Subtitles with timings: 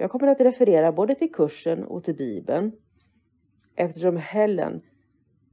[0.00, 2.72] Jag kommer att referera både till kursen och till Bibeln
[3.76, 4.82] eftersom Helen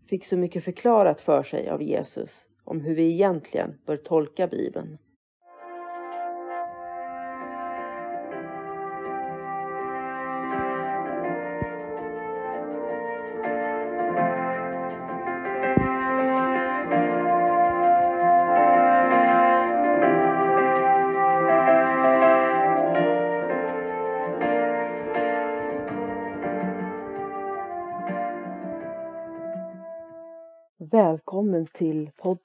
[0.09, 4.97] fick så mycket förklarat för sig av Jesus om hur vi egentligen bör tolka Bibeln.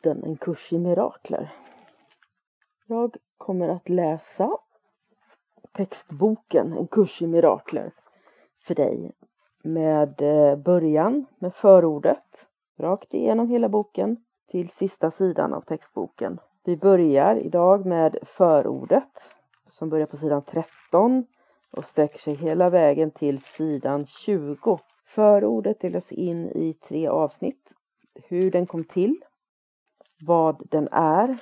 [0.03, 1.53] Podden En kurs i mirakler.
[2.87, 4.51] Jag kommer att läsa
[5.73, 7.93] textboken En kurs i mirakler
[8.67, 9.13] för dig
[9.65, 12.47] med eh, början med förordet
[12.79, 14.17] rakt igenom hela boken
[14.51, 16.39] till sista sidan av textboken.
[16.65, 19.13] Vi börjar idag med förordet
[19.71, 21.27] som börjar på sidan 13
[21.73, 24.79] och sträcker sig hela vägen till sidan 20.
[25.05, 27.69] Förordet delas in i tre avsnitt
[28.15, 29.17] hur den kom till,
[30.25, 31.39] vad den är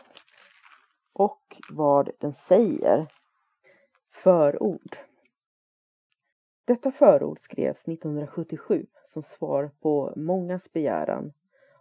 [1.12, 3.12] och vad den säger.
[4.22, 4.97] Förord.
[6.64, 11.33] Detta förord skrevs 1977 som svar på mångas begäran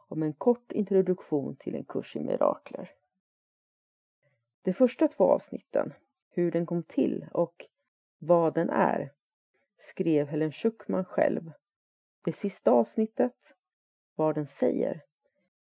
[0.08, 2.91] om en kort introduktion till en kurs i mirakler.
[4.61, 5.94] De första två avsnitten,
[6.30, 7.66] hur den kom till och
[8.17, 9.11] vad den är,
[9.78, 11.51] skrev Helen Schuckman själv.
[12.24, 13.35] Det sista avsnittet
[14.16, 15.09] vad den säger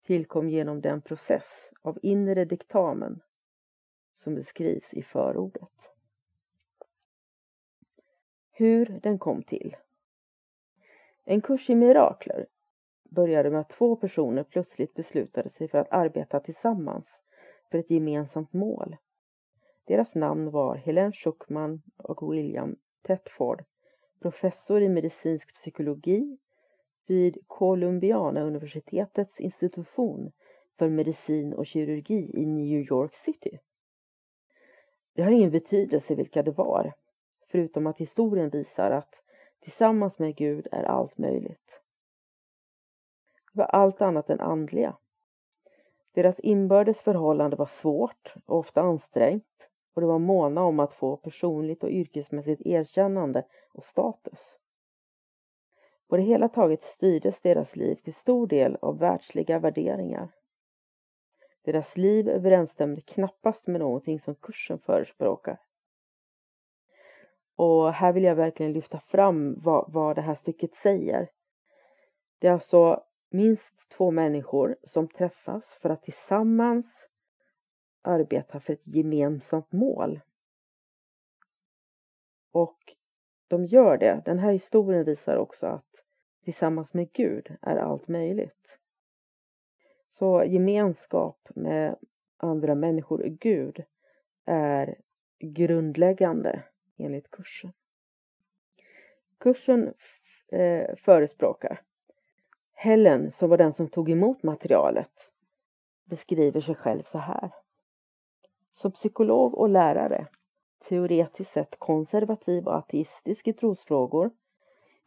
[0.09, 1.45] tillkom genom den process
[1.81, 3.21] av inre diktamen
[4.23, 5.69] som beskrivs i förordet.
[8.51, 9.75] Hur den kom till.
[11.25, 12.47] En kurs i mirakler
[13.09, 17.05] började med att två personer plötsligt beslutade sig för att arbeta tillsammans
[17.71, 18.97] för ett gemensamt mål.
[19.85, 23.63] Deras namn var Helen Schuckman och William Tetford,
[24.19, 26.37] professor i medicinsk psykologi
[27.09, 30.31] vid Columbiana universitetets institution
[30.77, 33.59] för medicin och kirurgi i New York City.
[35.13, 36.93] Det har ingen betydelse vilka det var,
[37.51, 39.15] förutom att historien visar att
[39.59, 41.81] tillsammans med Gud är allt möjligt.
[43.53, 44.97] Det var allt annat än andliga.
[46.13, 51.17] Deras inbördes förhållande var svårt och ofta ansträngt och de var måna om att få
[51.17, 54.58] personligt och yrkesmässigt erkännande och status.
[56.09, 60.29] På det hela taget styrdes deras liv till stor del av världsliga värderingar.
[61.63, 65.59] Deras liv överensstämde knappast med någonting som kursen förespråkar.
[67.55, 71.29] Och här vill jag verkligen lyfta fram vad, vad det här stycket säger.
[72.39, 76.85] Det är alltså minst två människor som träffas för att tillsammans
[78.01, 80.19] arbeta för ett gemensamt mål.
[82.51, 82.79] Och
[83.47, 84.21] de gör det.
[84.25, 85.88] Den här historien visar också att
[86.43, 88.77] tillsammans med Gud är allt möjligt.
[90.09, 91.95] Så gemenskap med
[92.37, 93.83] andra människor och Gud
[94.45, 94.95] är
[95.39, 96.63] grundläggande
[96.97, 97.71] enligt kursen.
[99.37, 99.93] Kursen
[100.51, 101.81] eh, förespråkar
[102.73, 105.29] Helen, som var den som tog emot materialet,
[106.05, 107.51] beskriver sig själv så här.
[108.75, 110.27] Som psykolog och lärare,
[110.89, 114.31] teoretiskt sett konservativ och ateistisk i trosfrågor,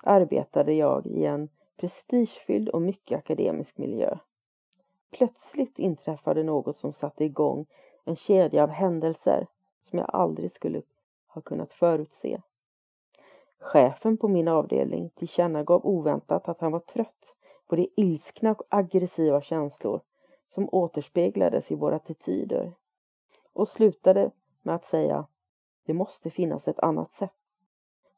[0.03, 4.19] arbetade jag i en prestigefylld och mycket akademisk miljö.
[5.11, 7.67] Plötsligt inträffade något som satte igång
[8.05, 9.47] en kedja av händelser
[9.91, 10.83] som jag aldrig skulle
[11.27, 12.41] ha kunnat förutse.
[13.59, 17.35] Chefen på min avdelning tillkännagav oväntat att han var trött
[17.67, 20.01] på de ilskna och aggressiva känslor
[20.55, 22.73] som återspeglades i våra attityder
[23.53, 24.31] och slutade
[24.63, 25.27] med att säga
[25.87, 27.42] det måste finnas ett annat sätt.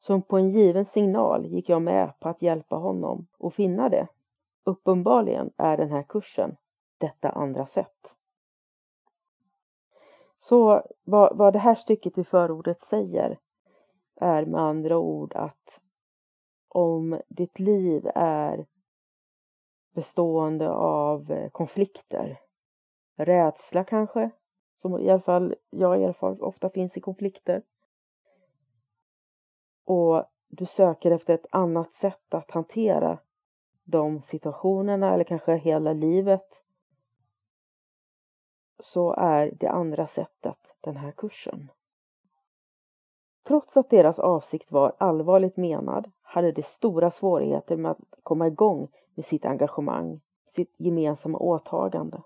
[0.06, 4.08] Som på en given signal gick jag med på att hjälpa honom att finna det.
[4.64, 6.56] Uppenbarligen är den här kursen
[6.98, 8.12] detta andra sätt.
[10.40, 13.38] Så vad, vad det här stycket i förordet säger
[14.16, 15.80] är med andra ord att
[16.68, 18.66] om ditt liv är
[19.94, 22.40] bestående av eh, konflikter,
[23.16, 24.30] rädsla kanske,
[24.80, 27.62] som i alla fall jag erfar ofta finns i konflikter,
[29.84, 33.18] och du söker efter ett annat sätt att hantera
[33.84, 36.64] de situationerna eller kanske hela livet
[38.82, 41.70] så är det andra sättet den här kursen.
[43.46, 48.88] Trots att deras avsikt var allvarligt menad hade de stora svårigheter med att komma igång
[49.14, 50.20] med sitt engagemang,
[50.54, 52.22] sitt gemensamma åtagande.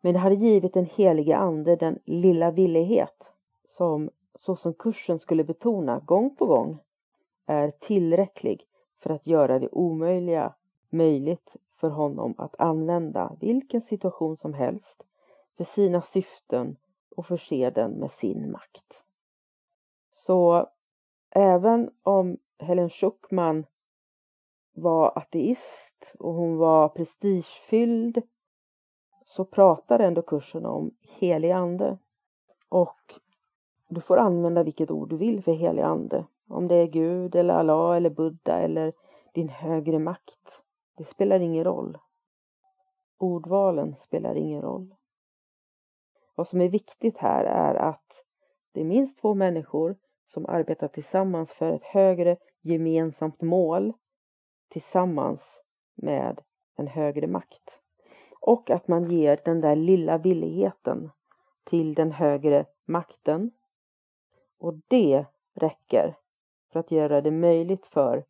[0.00, 3.24] Men det hade givit den helige ande den lilla villighet
[3.76, 4.10] som,
[4.40, 6.78] så som kursen skulle betona gång på gång,
[7.46, 8.66] är tillräcklig
[8.98, 10.54] för att göra det omöjliga
[10.90, 15.02] möjligt för honom att använda vilken situation som helst
[15.56, 16.76] för sina syften
[17.16, 19.02] och förse den med sin makt.
[20.26, 20.68] Så
[21.30, 23.66] även om Helen Schuckman
[24.72, 28.22] var ateist och hon var prestigefylld
[29.24, 31.98] så pratar ändå kursen om helig ande.
[32.68, 33.20] Och
[33.90, 36.26] du får använda vilket ord du vill för helig ande.
[36.48, 38.92] Om det är Gud eller Allah eller Buddha eller
[39.34, 40.62] din högre makt.
[40.96, 41.98] Det spelar ingen roll.
[43.18, 44.94] Ordvalen spelar ingen roll.
[46.34, 48.24] Vad som är viktigt här är att
[48.72, 49.96] det är minst två människor
[50.28, 53.92] som arbetar tillsammans för ett högre gemensamt mål
[54.68, 55.40] tillsammans
[55.94, 56.40] med
[56.76, 57.80] en högre makt.
[58.40, 61.10] Och att man ger den där lilla villigheten
[61.64, 63.50] till den högre makten.
[64.60, 66.16] Och det räcker
[66.72, 68.24] för att göra det möjligt för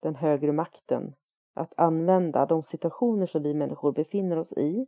[0.00, 1.14] den högre makten
[1.54, 4.86] att använda de situationer som vi människor befinner oss i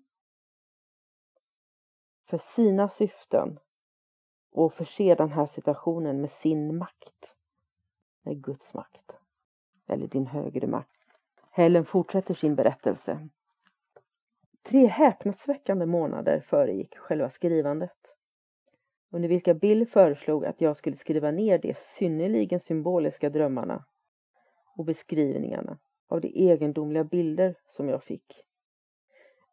[2.24, 3.58] för sina syften
[4.52, 7.34] och förse den här situationen med sin makt.
[8.22, 9.12] Med Guds makt.
[9.86, 10.90] Eller din högre makt.
[11.50, 13.28] Helen fortsätter sin berättelse.
[14.62, 18.01] Tre häpnadsväckande månader föregick själva skrivandet.
[19.14, 23.84] Under vilka Bill föreslog att jag skulle skriva ner de synnerligen symboliska drömmarna
[24.76, 25.78] och beskrivningarna
[26.08, 28.44] av de egendomliga bilder som jag fick.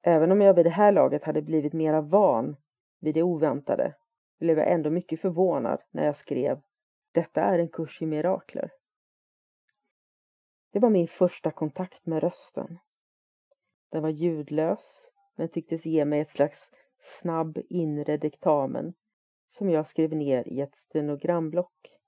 [0.02, 2.56] Även om jag vid det här laget hade blivit mera van
[3.00, 3.96] vid det oväntade
[4.40, 6.62] blev jag ändå mycket förvånad när jag skrev
[7.12, 8.72] Detta är en kurs i mirakler.
[10.72, 12.80] Det var min första kontakt med rösten.
[13.92, 16.60] Den var ljudlös men tycktes ge mig ett slags
[17.22, 18.94] snabb inre diktamen
[19.50, 22.00] som jag skrev ner i ett stenogramblock.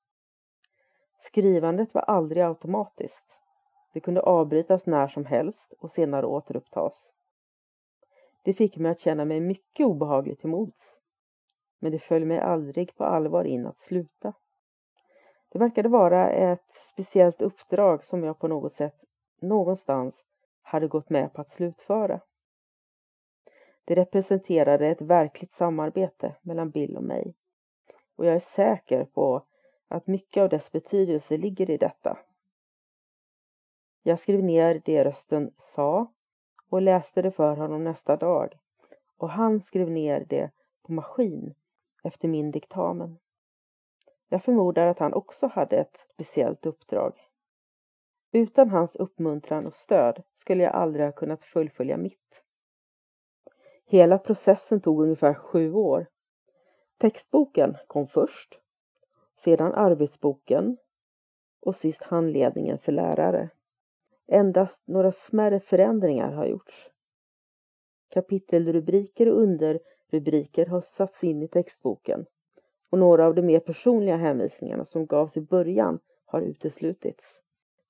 [1.23, 3.25] Skrivandet var aldrig automatiskt.
[3.93, 6.93] Det kunde avbrytas när som helst och senare återupptas.
[8.43, 10.91] Det fick mig att känna mig mycket obehagligt till mods
[11.81, 14.33] men det föll mig aldrig på allvar in att sluta.
[15.49, 18.95] Det verkade vara ett speciellt uppdrag som jag på något sätt
[19.41, 20.15] någonstans
[20.61, 22.19] hade gått med på att slutföra.
[23.85, 27.33] Det representerade ett verkligt samarbete mellan Bill och mig
[28.21, 29.45] och jag är säker på
[29.87, 32.17] att mycket av dess betydelse ligger i detta.
[34.03, 36.13] Jag skrev ner det rösten sa
[36.69, 38.53] och läste det för honom nästa dag
[39.17, 40.51] och han skrev ner det
[40.83, 41.53] på maskin
[42.03, 43.19] efter min diktamen.
[44.29, 47.13] Jag förmodar att han också hade ett speciellt uppdrag.
[48.31, 52.40] Utan hans uppmuntran och stöd skulle jag aldrig ha kunnat fullfölja mitt.
[53.91, 56.07] Hela processen tog ungefär sju år.
[56.97, 58.59] Textboken kom först,
[59.43, 60.77] sedan arbetsboken
[61.61, 63.49] och sist handledningen för lärare.
[64.27, 66.89] Endast några smärre förändringar har gjorts.
[68.09, 72.25] Kapitelrubriker och underrubriker har satts in i textboken
[72.89, 77.23] och några av de mer personliga hänvisningarna som gavs i början har uteslutits.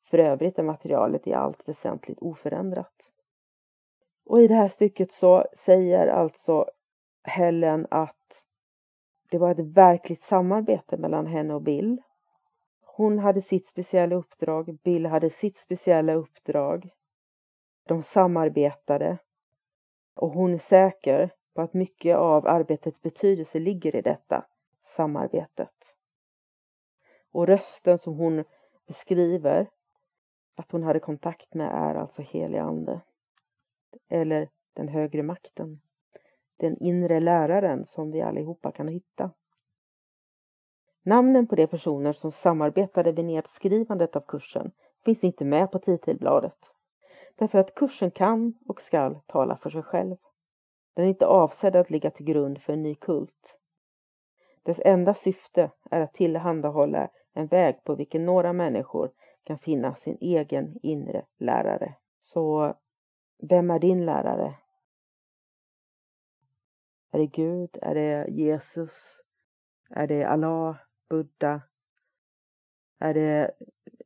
[0.09, 3.00] För övrigt är materialet i allt väsentligt oförändrat.
[4.25, 6.69] Och i det här stycket så säger alltså
[7.23, 8.15] Helen att
[9.31, 12.01] det var ett verkligt samarbete mellan henne och Bill.
[12.81, 16.89] Hon hade sitt speciella uppdrag, Bill hade sitt speciella uppdrag.
[17.87, 19.17] De samarbetade
[20.15, 24.45] och hon är säker på att mycket av arbetets betydelse ligger i detta
[24.95, 25.73] samarbetet.
[27.31, 28.43] Och rösten som hon
[28.87, 29.69] beskriver
[30.55, 33.01] att hon hade kontakt med är alltså helig ande.
[34.09, 35.81] Eller den högre makten.
[36.57, 39.31] Den inre läraren som vi allihopa kan hitta.
[41.03, 44.71] Namnen på de personer som samarbetade vid nedskrivandet av kursen
[45.05, 46.57] finns inte med på titelbladet.
[47.35, 50.15] Därför att kursen kan och skall tala för sig själv.
[50.95, 53.57] Den är inte avsedd att ligga till grund för en ny kult.
[54.63, 59.11] Dess enda syfte är att tillhandahålla en väg på vilken några människor
[59.43, 61.95] kan finna sin egen inre lärare.
[62.23, 62.75] Så
[63.41, 64.55] vem är din lärare?
[67.11, 67.77] Är det Gud?
[67.81, 68.91] Är det Jesus?
[69.89, 70.77] Är det Allah?
[71.09, 71.61] Buddha?
[72.99, 73.51] Är det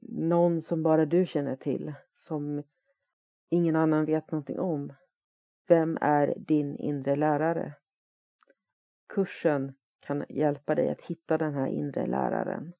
[0.01, 2.63] någon som bara du känner till, som
[3.49, 4.93] ingen annan vet någonting om?
[5.67, 7.73] Vem är din inre lärare?
[9.07, 12.73] Kursen kan hjälpa dig att hitta den här inre läraren.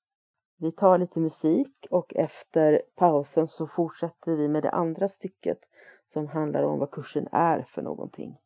[0.58, 5.60] Vi tar lite musik och efter pausen så fortsätter vi med det andra stycket
[6.14, 8.38] som handlar om vad kursen är för någonting.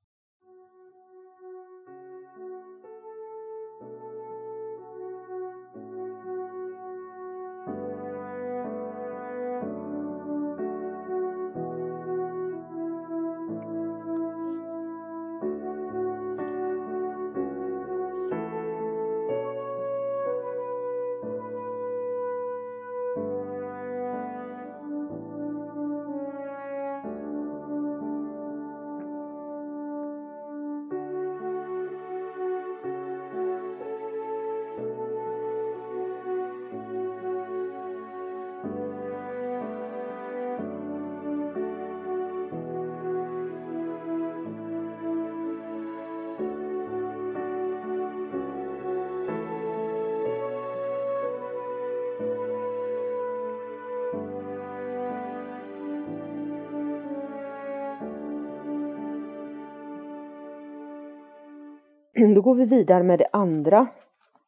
[62.49, 63.87] Går vi vidare med det andra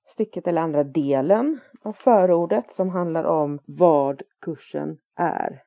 [0.05, 5.63] stycket eller andra delen av förordet som handlar om vad kursen är.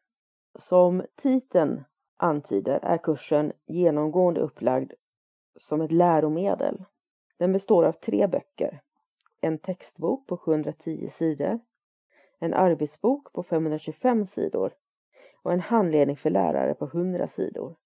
[0.59, 1.85] Som titeln
[2.17, 4.93] antyder är kursen genomgående upplagd
[5.61, 6.85] som ett läromedel.
[7.39, 8.81] Den består av tre böcker.
[9.41, 11.61] En textbok på 710 sidor,
[12.39, 14.73] en arbetsbok på 525 sidor
[15.43, 17.77] och en handledning för lärare på 100 sidor.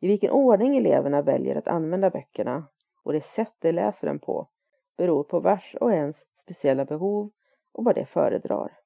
[0.00, 2.64] I vilken ordning eleverna väljer att använda böckerna
[3.06, 4.48] och det sätt de läser den på
[4.96, 7.30] beror på vars och ens speciella behov
[7.72, 8.78] och vad de föredrar.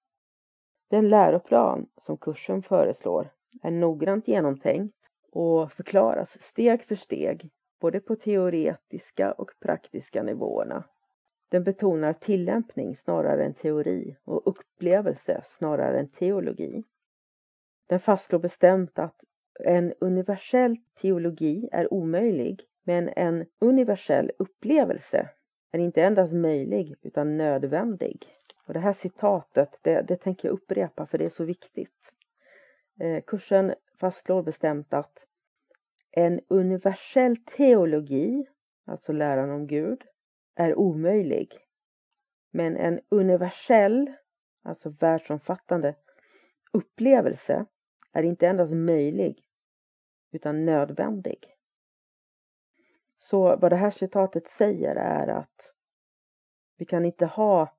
[0.91, 3.31] Den läroplan som kursen föreslår
[3.63, 4.97] är noggrant genomtänkt
[5.33, 7.51] och förklaras steg för steg
[7.81, 10.85] både på teoretiska och praktiska nivåerna.
[11.49, 16.85] Den betonar tillämpning snarare än teori och upplevelse snarare än teologi.
[17.89, 19.21] Den fastslår bestämt att
[19.65, 25.29] en universell teologi är omöjlig men en universell upplevelse
[25.73, 28.27] är inte endast möjlig utan nödvändig.
[28.67, 32.13] Och det här citatet, det, det tänker jag upprepa för det är så viktigt.
[33.01, 35.19] Eh, kursen fastslår bestämt att
[36.11, 38.47] en universell teologi,
[38.87, 40.03] alltså läran om Gud,
[40.55, 41.59] är omöjlig.
[42.53, 44.13] Men en universell,
[44.63, 45.95] alltså världsomfattande
[46.73, 47.67] upplevelse
[48.13, 49.45] är inte endast möjlig
[50.33, 51.57] utan nödvändig.
[53.31, 55.73] Så vad det här citatet säger är att
[56.79, 57.77] vi kan inte ha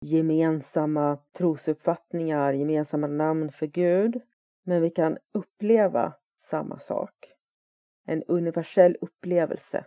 [0.00, 4.20] gemensamma trosuppfattningar, gemensamma namn för Gud,
[4.64, 6.12] men vi kan uppleva
[6.50, 7.32] samma sak.
[8.06, 9.84] En universell upplevelse.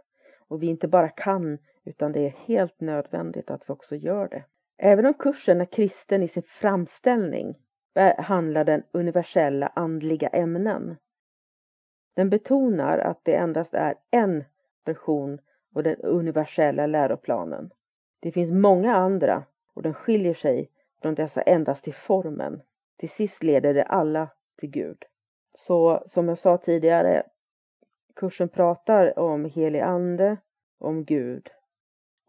[0.48, 4.44] Och vi inte bara kan, utan det är helt nödvändigt att vi också gör det.
[4.78, 7.56] Även om kursen är kristen i sin framställning
[7.94, 10.98] behandlar den universella andliga ämnen.
[12.16, 14.44] Den betonar att det endast är en
[14.86, 15.40] version
[15.74, 17.70] och den universella läroplanen.
[18.20, 19.44] Det finns många andra
[19.74, 20.72] och den skiljer sig
[21.02, 22.62] från dessa endast till formen.
[22.98, 25.06] Till sist leder det alla till Gud.
[25.54, 27.24] Så som jag sa tidigare,
[28.16, 30.38] kursen pratar om helig ande,
[30.80, 31.50] om Gud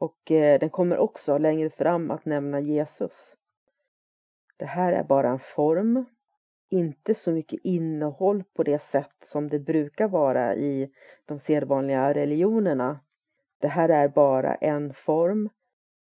[0.01, 3.37] och eh, den kommer också längre fram att nämna Jesus.
[4.57, 6.05] Det här är bara en form
[6.71, 10.91] inte så mycket innehåll på det sätt som det brukar vara i
[11.27, 13.01] de sedvanliga religionerna.
[13.61, 15.49] Det här är bara en form.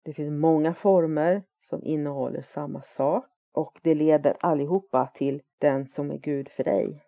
[0.03, 6.12] Det finns många former som innehåller samma sak och det leder allihopa till den som
[6.12, 7.01] är Gud för dig.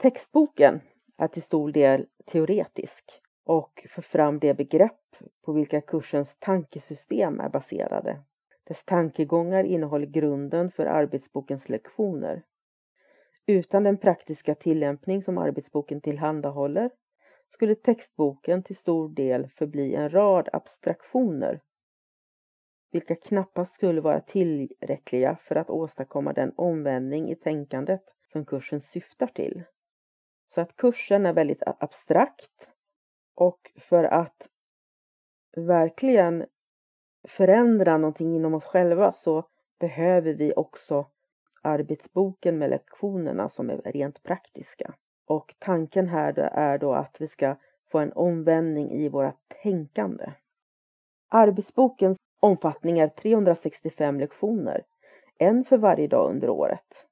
[0.00, 0.80] Textboken
[1.16, 3.04] är till stor del teoretisk
[3.44, 5.00] och för fram det begrepp
[5.44, 8.22] på vilka kursens tankesystem är baserade.
[8.64, 12.42] Dess tankegångar innehåller grunden för arbetsbokens lektioner.
[13.46, 16.90] Utan den praktiska tillämpning som arbetsboken tillhandahåller
[17.48, 21.60] skulle textboken till stor del förbli en rad abstraktioner
[22.94, 29.26] vilka knappast skulle vara tillräckliga för att åstadkomma den omvändning i tänkandet som kursen syftar
[29.26, 29.64] till.
[30.54, 32.68] Så att kursen är väldigt abstrakt
[33.34, 34.48] och för att
[35.56, 36.46] verkligen
[37.28, 39.48] förändra någonting inom oss själva så
[39.80, 41.10] behöver vi också
[41.64, 44.94] arbetsboken med lektionerna som är rent praktiska.
[45.26, 47.56] Och tanken här är då att vi ska
[47.90, 50.32] få en omvändning i våra tänkande.
[51.28, 54.84] Arbetsbokens omfattning är 365 lektioner.
[55.38, 57.06] en för varje dag under året.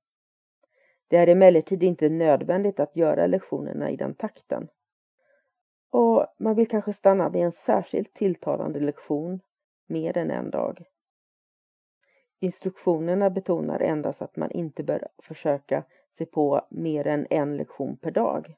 [1.09, 4.69] Det är emellertid inte nödvändigt att göra lektionerna i den takten.
[5.91, 9.41] Och man vill kanske stanna vid en särskilt tilltalande lektion
[9.87, 10.85] mer än en dag.
[12.43, 15.85] Instruktionerna betonar endast att man inte bör försöka
[16.19, 18.55] sig på mer än en lektion per dag.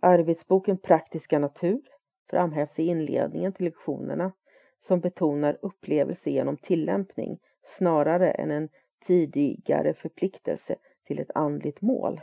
[0.00, 1.82] Arbetsboken Praktiska natur
[2.30, 4.32] framhävs i inledningen till lektionerna
[4.80, 7.38] som betonar upplevelse genom tillämpning
[7.78, 8.68] snarare än en
[9.06, 12.20] tidigare förpliktelse till ett andligt mål.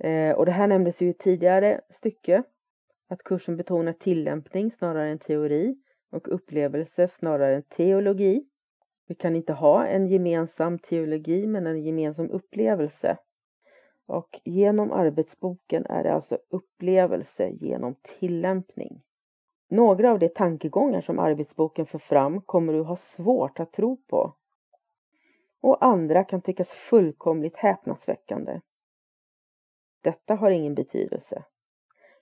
[0.00, 2.42] Eh, och det här nämndes ju i tidigare stycke,
[3.08, 5.76] att kursen betonar tillämpning snarare än teori
[6.10, 8.48] och upplevelse snarare än teologi.
[9.06, 13.18] Vi kan inte ha en gemensam teologi men en gemensam upplevelse.
[14.06, 19.02] Och genom arbetsboken är det alltså upplevelse genom tillämpning.
[19.68, 24.34] Några av de tankegångar som arbetsboken för fram kommer du ha svårt att tro på.
[25.60, 28.60] Och andra kan tyckas fullkomligt häpnadsväckande.
[30.02, 31.44] Detta har ingen betydelse.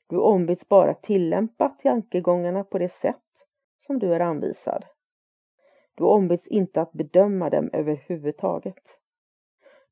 [0.06, 3.22] Du ombeds bara tillämpa tankegångarna på det sätt
[3.86, 4.84] som du är anvisad.
[5.94, 8.98] Du ombeds inte att bedöma dem överhuvudtaget.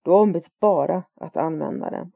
[0.02, 2.12] Du ombeds bara att använda dem.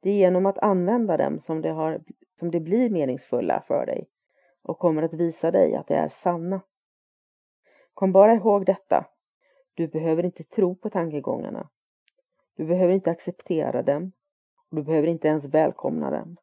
[0.00, 2.00] Det är genom att använda dem som det, har,
[2.38, 4.08] som det blir meningsfulla för dig
[4.62, 6.60] och kommer att visa dig att det är sanna.
[7.94, 9.06] Kom bara ihåg detta.
[9.74, 11.68] Du behöver inte tro på tankegångarna.
[12.56, 14.12] Du behöver inte acceptera dem
[14.70, 16.36] och du behöver inte ens välkomna dem.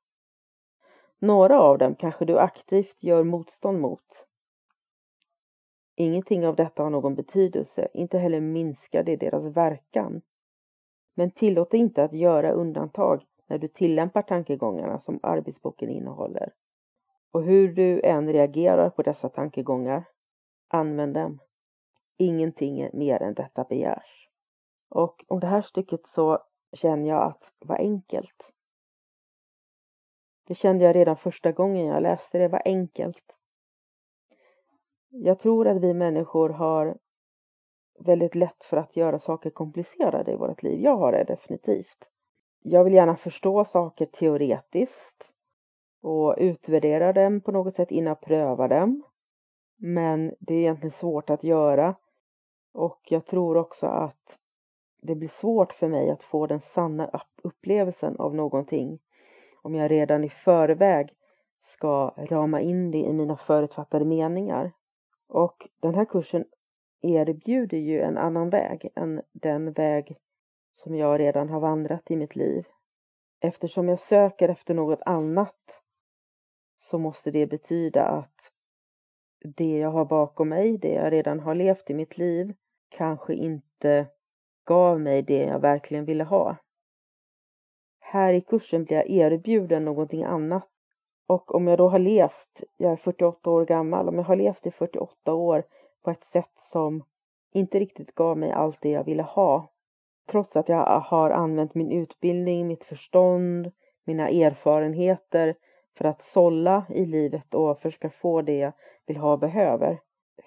[1.19, 4.10] Några av dem kanske du aktivt gör motstånd mot.
[5.95, 10.21] Ingenting av detta har någon betydelse, inte heller minskar det deras verkan.
[11.15, 16.53] Men tillåt dig inte att göra undantag när du tillämpar tankegångarna som arbetsboken innehåller.
[17.31, 20.03] Och hur du än reagerar på dessa tankegångar,
[20.67, 21.39] använd dem.
[22.17, 24.29] Ingenting mer än detta begärs.
[24.89, 26.39] Och om det här stycket så
[26.73, 28.51] känner jag att vad enkelt.
[30.47, 33.35] Det kände jag redan första gången jag läste det, var enkelt.
[35.13, 36.97] Jag tror att vi människor har
[37.99, 40.79] väldigt lätt för att göra saker komplicerade i vårt liv.
[40.79, 42.07] Jag har det definitivt.
[42.63, 45.23] Jag vill gärna förstå saker teoretiskt
[46.01, 49.03] och utvärdera dem på något sätt innan jag prövar dem.
[49.77, 51.95] Men det är egentligen svårt att göra
[52.73, 54.37] och jag tror också att
[55.01, 58.99] det blir svårt för mig att få den sanna upplevelsen av någonting
[59.61, 61.13] om jag redan i förväg
[61.63, 64.71] ska rama in det i mina förutfattade meningar.
[65.31, 66.45] Och den här kursen
[67.01, 70.17] erbjuder ju en annan väg än den väg
[70.73, 72.65] som jag redan har vandrat i mitt liv.
[73.39, 75.83] Eftersom jag söker efter något annat
[76.79, 78.51] så måste det betyda att
[79.43, 82.53] det jag har bakom mig, det jag redan har levt i mitt liv,
[82.89, 84.07] kanske inte
[84.65, 86.57] gav mig det jag verkligen ville ha.
[87.99, 90.70] Här i kursen blir jag erbjuden någonting annat.
[91.31, 94.65] Och om jag då har levt, jag är 48 år gammal, om jag har levt
[94.65, 95.63] i 48 år
[96.03, 97.03] på ett sätt som
[97.53, 99.71] inte riktigt gav mig allt det jag ville ha,
[100.31, 103.71] trots att jag har använt min utbildning, mitt förstånd,
[104.05, 105.55] mina erfarenheter
[105.97, 108.73] för att sålla i livet och försöka få det jag
[109.05, 109.99] vill ha och behöver.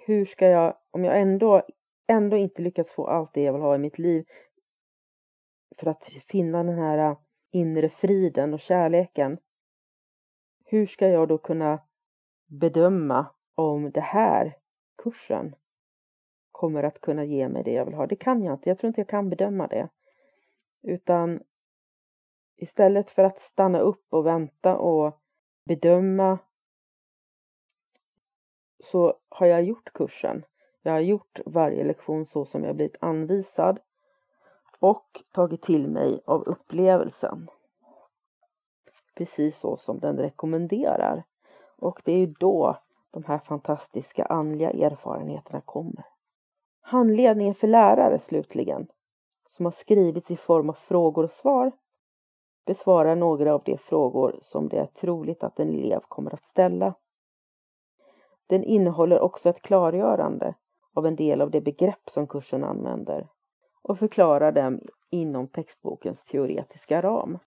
[0.06, 1.62] Hur ska jag, om jag ändå,
[2.06, 4.24] ändå inte lyckats få allt det jag vill ha i mitt liv
[5.78, 7.16] för att finna den här
[7.52, 9.38] inre friden och kärleken.
[10.64, 11.78] Hur ska jag då kunna
[12.46, 14.56] bedöma om det här
[15.02, 15.54] kursen
[16.52, 18.06] kommer att kunna ge mig det jag vill ha?
[18.06, 18.68] Det kan jag inte.
[18.68, 19.88] Jag tror inte jag kan bedöma det.
[20.82, 21.42] Utan
[22.56, 25.20] istället för att stanna upp och vänta och
[25.64, 26.38] bedöma
[28.84, 30.44] så har jag gjort kursen.
[30.82, 33.78] Jag har gjort varje lektion så som jag blivit anvisad
[34.78, 37.48] och tagit till mig av upplevelsen.
[39.14, 41.22] Precis så som den rekommenderar.
[41.78, 42.76] Och det är ju då
[43.10, 46.04] de här fantastiska andliga erfarenheterna kommer.
[46.80, 48.86] Handledningen för lärare slutligen,
[49.50, 51.72] som har skrivits i form av frågor och svar,
[52.66, 56.94] besvarar några av de frågor som det är troligt att en elev kommer att ställa.
[58.46, 60.54] Den innehåller också ett klargörande
[60.94, 63.28] av en del av de begrepp som kursen använder
[63.82, 67.38] och förklarar dem inom textbokens teoretiska ram.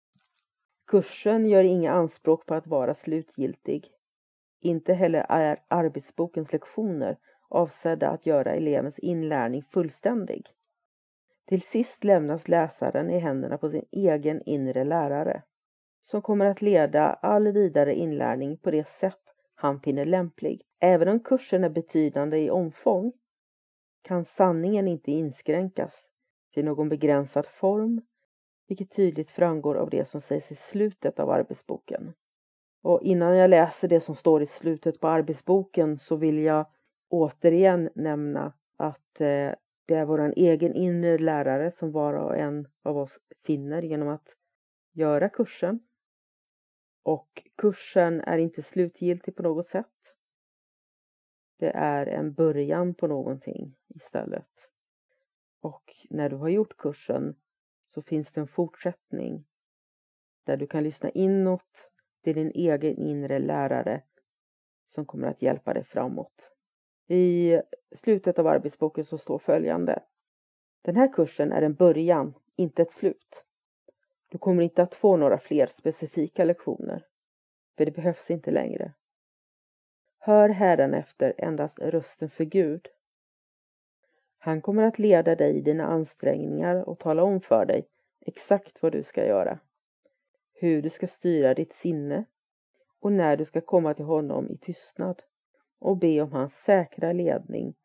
[0.87, 3.91] Kursen gör inga anspråk på att vara slutgiltig.
[4.61, 7.17] Inte heller är arbetsbokens lektioner
[7.49, 10.47] avsedda att göra elevens inlärning fullständig.
[11.45, 15.43] Till sist lämnas läsaren i händerna på sin egen inre lärare
[16.05, 19.21] som kommer att leda all vidare inlärning på det sätt
[19.55, 20.61] han finner lämplig.
[20.79, 23.13] Även om kursen är betydande i omfång
[24.01, 25.93] kan sanningen inte inskränkas
[26.53, 28.01] till någon begränsad form,
[28.67, 32.13] vilket tydligt framgår av det som sägs i slutet av arbetsboken.
[32.81, 36.65] Och innan jag läser det som står i slutet på arbetsboken så vill jag
[37.09, 39.51] återigen nämna att eh,
[39.85, 44.27] det är vår egen inre lärare som var och en av oss finner genom att
[44.93, 45.79] göra kursen.
[47.03, 49.85] Och kursen är inte slutgiltig på något sätt.
[51.59, 54.51] Det är en början på någonting istället.
[55.61, 57.35] Och när du har gjort kursen
[57.97, 59.45] så finns det en fortsättning
[60.45, 61.89] där du kan lyssna inåt
[62.23, 64.03] till din egen inre lärare
[64.87, 66.33] som kommer att hjälpa dig framåt.
[67.07, 67.61] I
[67.95, 70.03] slutet av arbetsboken så står följande.
[70.81, 73.43] Den här kursen är en början, inte ett slut.
[74.29, 77.05] Du kommer inte att få några fler specifika lektioner,
[77.77, 78.93] för det behövs inte längre.
[80.19, 82.87] Hör hädanefter endast rösten för Gud.
[84.47, 87.87] Han kommer att leda dig i dina ansträngningar och tala om för dig
[88.21, 89.59] exakt vad du ska göra,
[90.53, 92.25] hur du ska styra ditt sinne
[92.99, 95.23] och när du ska komma till honom i tystnad
[95.79, 97.75] och be om hans säkra ledning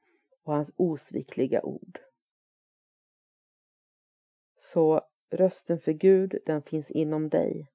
[0.43, 2.01] och hans osvikliga ord.
[4.73, 7.71] Så rösten för Gud, den finns inom dig.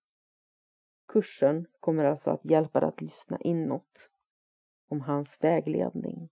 [1.07, 4.09] Kursen kommer alltså att hjälpa dig att lyssna inåt
[4.87, 6.29] om hans vägledning.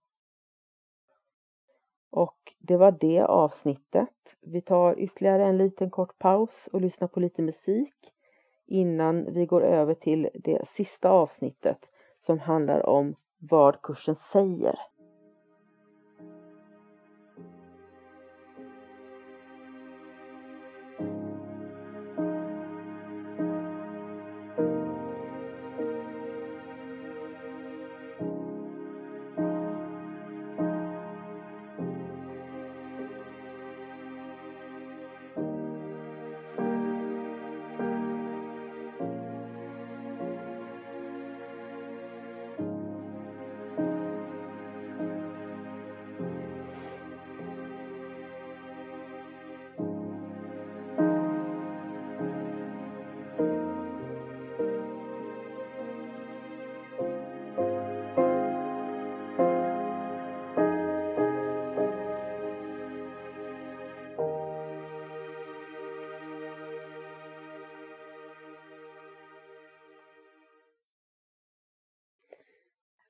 [2.16, 4.08] Och det var det avsnittet.
[4.42, 7.94] Vi tar ytterligare en liten kort paus och lyssnar på lite musik
[8.66, 11.78] innan vi går över till det sista avsnittet
[12.26, 14.78] som handlar om vad kursen säger.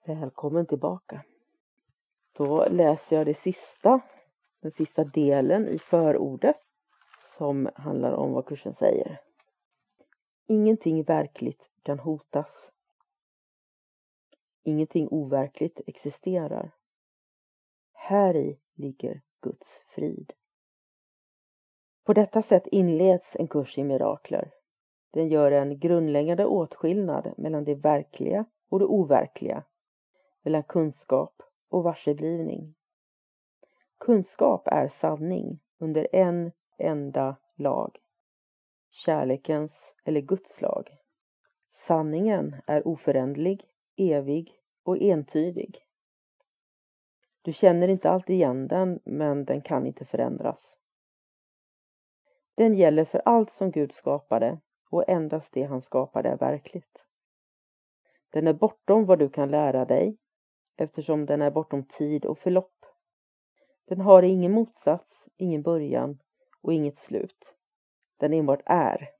[0.06, 1.24] Välkommen tillbaka.
[2.32, 4.00] Då läser jag det sista,
[4.62, 6.56] den sista delen i förordet
[7.38, 9.20] som handlar om vad kursen säger.
[10.46, 12.46] Ingenting verkligt kan hotas.
[14.62, 16.70] Ingenting overkligt existerar.
[17.92, 20.32] Här i ligger Guds frid.
[22.04, 24.50] På detta sätt inleds en kurs i mirakler.
[25.12, 29.64] Den gör en grundläggande åtskillnad mellan det verkliga och det overkliga
[30.46, 32.74] mellan kunskap och varseblivning.
[33.98, 37.98] Kunskap är sanning under en enda lag.
[38.90, 39.72] Kärlekens
[40.04, 40.96] eller Guds lag.
[41.86, 43.64] Sanningen är oföränderlig,
[43.96, 45.78] evig och entydig.
[47.42, 50.60] Du känner inte alltid igen den, men den kan inte förändras.
[52.54, 57.04] Den gäller för allt som Gud skapade och endast det han skapade är verkligt.
[58.30, 60.18] Den är bortom vad du kan lära dig
[60.76, 62.86] eftersom den är bortom tid och förlopp.
[63.88, 66.18] Den har ingen motsats, ingen början
[66.62, 67.54] och inget slut.
[68.16, 69.10] Den enbart är.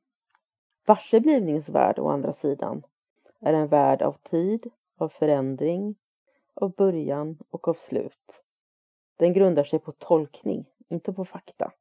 [0.86, 2.82] Varseblivningens värld å andra sidan
[3.40, 5.94] är en värld av tid, av förändring,
[6.54, 8.42] av början och av slut.
[9.16, 11.72] Den grundar sig på tolkning, inte på fakta.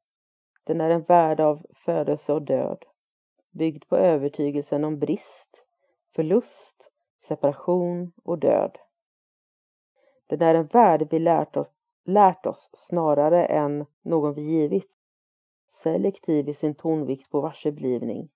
[0.64, 2.84] Den är en värld av födelse och död,
[3.50, 5.64] byggd på övertygelsen om brist,
[6.14, 6.90] förlust,
[7.28, 8.78] separation och död.
[10.26, 11.68] Den är en värld vi lärt oss,
[12.04, 14.90] lärt oss snarare än någon vi givit.
[15.82, 18.28] Selektiv i sin tonvikt på varseblivning,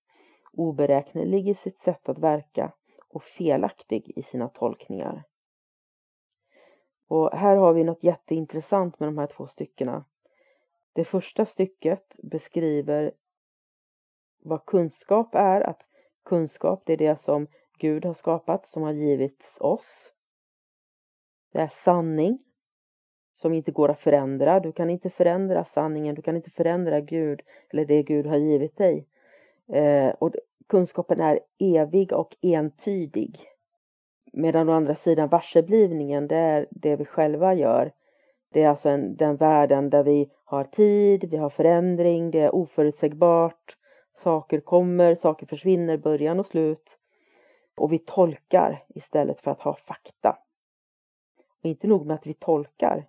[0.53, 2.73] oberäknelig i sitt sätt att verka
[3.09, 5.25] och felaktig i sina tolkningar.
[7.09, 10.05] Och här har vi något jätteintressant med de här två styckena.
[10.93, 13.13] Det första stycket beskriver
[14.43, 15.83] vad kunskap är, att
[16.25, 17.47] kunskap det är det som
[17.79, 20.10] Gud har skapat, som har givits oss.
[21.53, 22.39] Det är sanning
[23.41, 24.61] som inte går att förändra.
[24.61, 28.77] Du kan inte förändra sanningen, du kan inte förändra Gud eller det Gud har givit
[28.77, 29.07] dig.
[29.73, 30.35] Eh, och
[30.69, 33.41] kunskapen är evig och entydig.
[34.33, 37.93] Medan å andra sidan varseblivningen, det är det vi själva gör
[38.53, 42.55] Det är alltså en, den världen där vi har tid, vi har förändring, det är
[42.55, 43.77] oförutsägbart,
[44.17, 46.99] saker kommer, saker försvinner, början och slut.
[47.77, 50.39] Och vi tolkar istället för att ha fakta.
[51.63, 53.07] Och inte nog med att vi tolkar,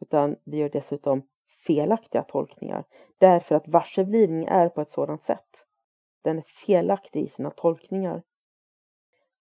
[0.00, 1.22] utan vi gör dessutom
[1.66, 2.84] felaktiga tolkningar.
[3.18, 5.48] Därför att varseblivning är på ett sådant sätt.
[6.22, 8.22] Den är felaktig i sina tolkningar.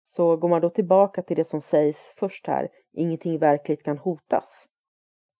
[0.05, 4.49] Så går man då tillbaka till det som sägs först här, ingenting verkligt kan hotas.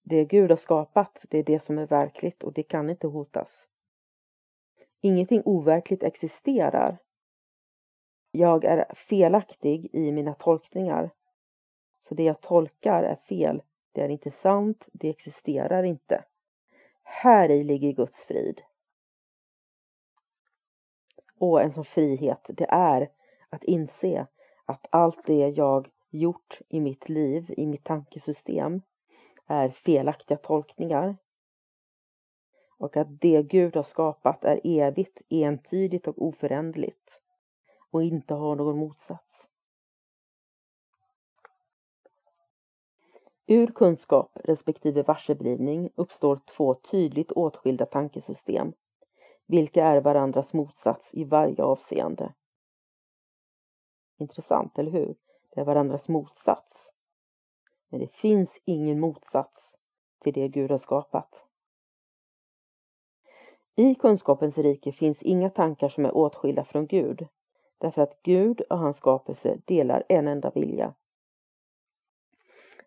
[0.03, 3.49] Det Gud har skapat, det är det som är verkligt och det kan inte hotas.
[5.01, 6.97] Ingenting overkligt existerar.
[8.31, 11.09] Jag är felaktig i mina tolkningar.
[12.07, 13.61] Så det jag tolkar är fel.
[13.91, 16.23] Det är inte sant, det existerar inte.
[17.03, 18.61] Här i ligger Guds frid.
[21.39, 23.09] Och en sån frihet, det är
[23.49, 24.27] att inse
[24.65, 28.81] att allt det jag gjort i mitt liv, i mitt tankesystem,
[29.47, 31.17] är felaktiga tolkningar.
[32.77, 37.09] Och att det Gud har skapat är evigt, entydigt och oföränderligt
[37.91, 39.24] och inte har någon motsats.
[43.47, 48.73] Ur kunskap respektive varseblivning uppstår två tydligt åtskilda tankesystem,
[49.47, 52.34] vilka är varandras motsats i varje avseende.
[54.17, 55.15] Intressant, eller hur?
[55.49, 56.89] Det är varandras motsats.
[57.89, 59.71] Men det finns ingen motsats
[60.19, 61.36] till det Gud har skapat.
[63.75, 67.27] I kunskapens rike finns inga tankar som är åtskilda från Gud,
[67.77, 70.93] därför att Gud och hans skapelse delar en enda vilja.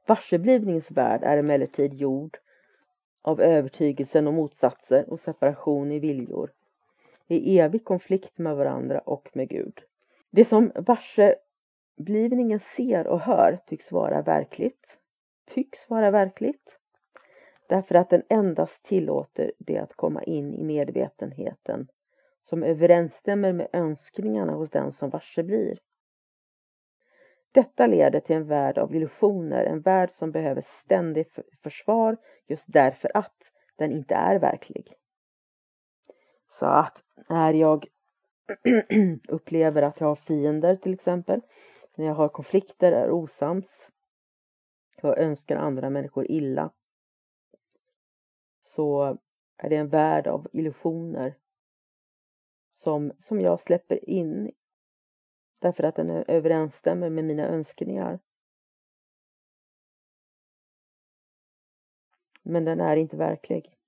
[0.08, 2.38] Varseblivningens värld är emellertid gjord
[3.22, 6.52] av övertygelsen om motsatser och separation i viljor,
[7.26, 9.80] i evig konflikt med varandra och med Gud.
[10.30, 14.86] Det som varseblivningen ser och hör tycks vara verkligt,
[15.54, 16.78] tycks vara verkligt,
[17.68, 21.88] därför att den endast tillåter det att komma in i medvetenheten
[22.44, 25.78] som överensstämmer med önskningarna hos den som varse blir.
[27.52, 33.16] Detta leder till en värld av illusioner, en värld som behöver ständigt försvar just därför
[33.16, 33.34] att
[33.76, 34.94] den inte är verklig.
[36.50, 37.86] Så att när jag
[39.28, 41.40] upplever att jag har fiender till exempel,
[41.94, 43.66] när jag har konflikter, är osams,
[45.02, 46.70] jag önskar andra människor illa,
[48.62, 49.18] så
[49.56, 51.34] är det en värld av illusioner
[52.76, 54.52] som, som jag släpper in
[55.58, 58.18] därför att den överensstämmer med mina önskningar.
[62.42, 63.78] Men den är inte verklig.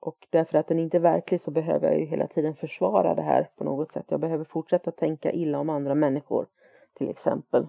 [0.00, 3.22] Och därför att den inte är verklig så behöver jag ju hela tiden försvara det
[3.22, 4.06] här på något sätt.
[4.08, 6.46] Jag behöver fortsätta tänka illa om andra människor
[6.94, 7.66] till exempel.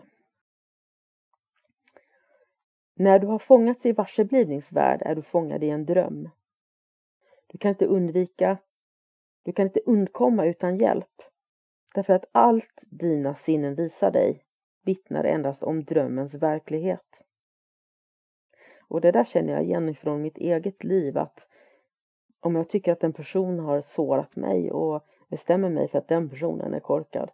[2.96, 6.30] När du har fångats i varseblivningsvärld är du fångad i en dröm.
[7.48, 8.58] Du kan inte undvika,
[9.44, 11.22] du kan inte undkomma utan hjälp.
[11.96, 14.44] Därför att allt dina sinnen visar dig
[14.84, 17.06] vittnar endast om drömmens verklighet.
[18.88, 21.40] Och det där känner jag igen ifrån mitt eget liv att
[22.40, 26.30] om jag tycker att en person har sårat mig och bestämmer mig för att den
[26.30, 27.32] personen är korkad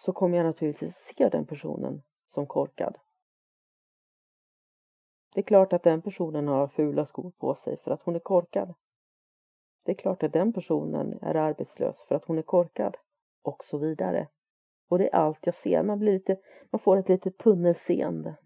[0.00, 2.02] så kommer jag naturligtvis se den personen
[2.34, 2.96] som korkad.
[5.34, 8.20] Det är klart att den personen har fula skor på sig för att hon är
[8.20, 8.74] korkad.
[9.84, 12.96] Det är klart att den personen är arbetslös för att hon är korkad
[13.42, 14.28] och så vidare.
[14.88, 15.82] Och det är allt jag ser.
[15.82, 16.36] Man, blir lite,
[16.70, 18.36] man får ett litet tunnelseende.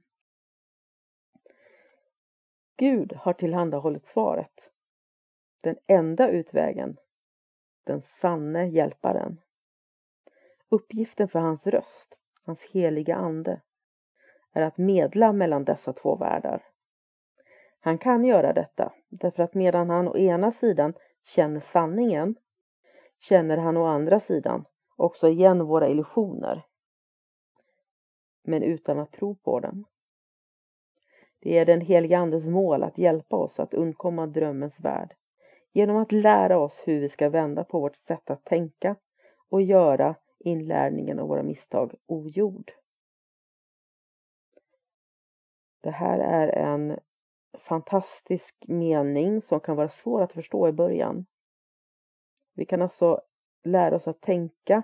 [2.76, 4.52] Gud har tillhandahållit svaret.
[5.60, 6.96] Den enda utvägen.
[7.84, 9.40] Den sanne hjälparen.
[10.68, 13.60] Uppgiften för hans röst, hans heliga ande,
[14.52, 16.62] är att medla mellan dessa två världar.
[17.80, 20.94] Han kan göra detta därför att medan han å ena sidan
[21.34, 22.34] känner sanningen
[23.20, 24.64] känner han å andra sidan
[24.96, 26.62] också igen våra illusioner
[28.42, 29.84] men utan att tro på dem.
[31.40, 35.14] Det är den helige Andes mål att hjälpa oss att undkomma drömmens värld
[35.72, 38.96] genom att lära oss hur vi ska vända på vårt sätt att tänka
[39.48, 42.72] och göra inlärningen av våra misstag ogjord.
[45.80, 46.98] Det här är en
[47.58, 51.26] fantastisk mening som kan vara svår att förstå i början.
[52.54, 53.20] Vi kan alltså
[53.64, 54.82] lära oss att tänka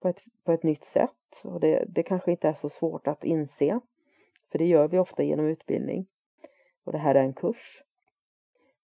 [0.00, 1.10] på ett, på ett nytt sätt
[1.42, 3.80] och det, det kanske inte är så svårt att inse
[4.52, 6.06] för det gör vi ofta genom utbildning
[6.84, 7.82] och det här är en kurs.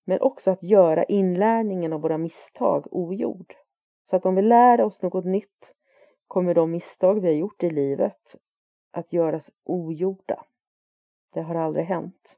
[0.04, 3.54] Men också att göra inlärningen av våra misstag ogjord.
[4.10, 5.74] Så att om vi lär oss något nytt
[6.26, 8.36] kommer de misstag vi har gjort i livet
[8.90, 10.44] att göras ogjorda.
[11.32, 12.37] Det har aldrig hänt.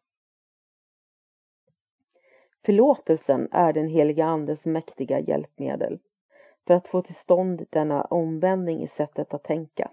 [2.71, 5.99] Förlåtelsen är den heliga Andes mäktiga hjälpmedel
[6.67, 9.91] för att få till stånd denna omvändning i sättet att tänka.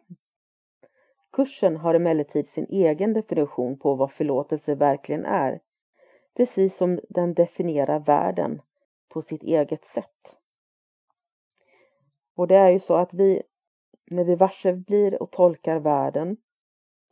[1.31, 5.59] Kursen har emellertid sin egen definition på vad förlåtelse verkligen är,
[6.35, 8.61] precis som den definierar världen
[9.09, 10.35] på sitt eget sätt.
[12.35, 13.41] Och det är ju så att vi,
[14.05, 16.37] när vi varse blir och tolkar världen,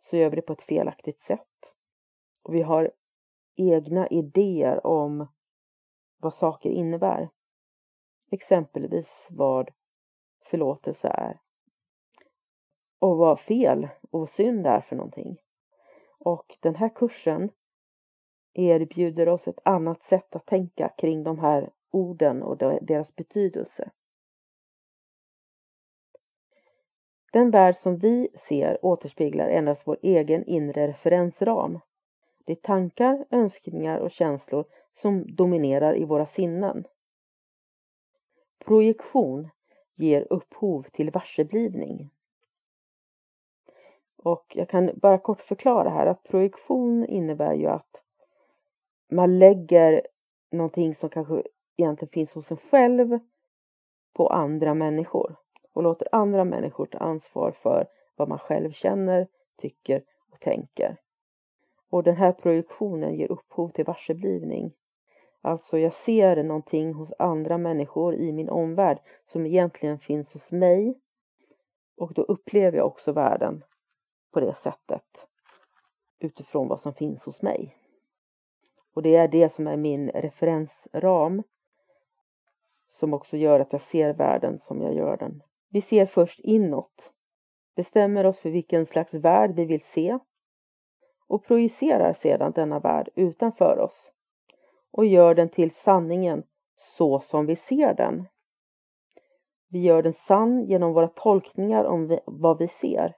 [0.09, 1.49] så gör vi det på ett felaktigt sätt.
[2.43, 2.91] Och vi har
[3.55, 5.27] egna idéer om
[6.17, 7.29] vad saker innebär.
[8.31, 9.71] Exempelvis vad
[10.45, 11.39] förlåtelse är.
[12.99, 15.37] Och vad fel och synd är för någonting.
[16.19, 17.49] Och den här kursen
[18.53, 23.91] erbjuder oss ett annat sätt att tänka kring de här orden och deras betydelse.
[27.31, 31.79] Den värld som vi ser återspeglar endast vår egen inre referensram.
[32.45, 34.65] Det är tankar, önskningar och känslor
[35.01, 36.85] som dominerar i våra sinnen.
[38.65, 39.49] Projektion
[39.95, 42.09] ger upphov till varseblivning.
[44.17, 48.01] Och jag kan bara kort förklara här att projektion innebär ju att
[49.11, 50.07] man lägger
[50.51, 51.43] någonting som kanske
[51.77, 53.19] egentligen finns hos en själv
[54.13, 55.35] på andra människor
[55.73, 59.27] och låter andra människor ta ansvar för vad man själv känner,
[59.57, 60.97] tycker och tänker.
[61.89, 64.73] Och den här projektionen ger upphov till varseblivning.
[65.45, 70.99] Alltså jag ser någonting hos andra människor i min omvärld som egentligen finns hos mig
[71.97, 73.63] och då upplever jag också världen
[74.33, 75.03] på det sättet
[76.19, 77.77] utifrån vad som finns hos mig.
[78.93, 81.43] Och det är det som är min referensram
[82.89, 85.43] som också gör att jag ser världen som jag gör den.
[85.69, 87.13] Vi ser först inåt,
[87.75, 90.19] bestämmer oss för vilken slags värld vi vill se
[91.27, 94.11] och projicerar sedan denna värld utanför oss
[94.97, 96.43] och gör den till sanningen
[96.97, 98.25] så som vi ser den.
[99.69, 103.15] Vi gör den sann genom våra tolkningar om vad vi ser.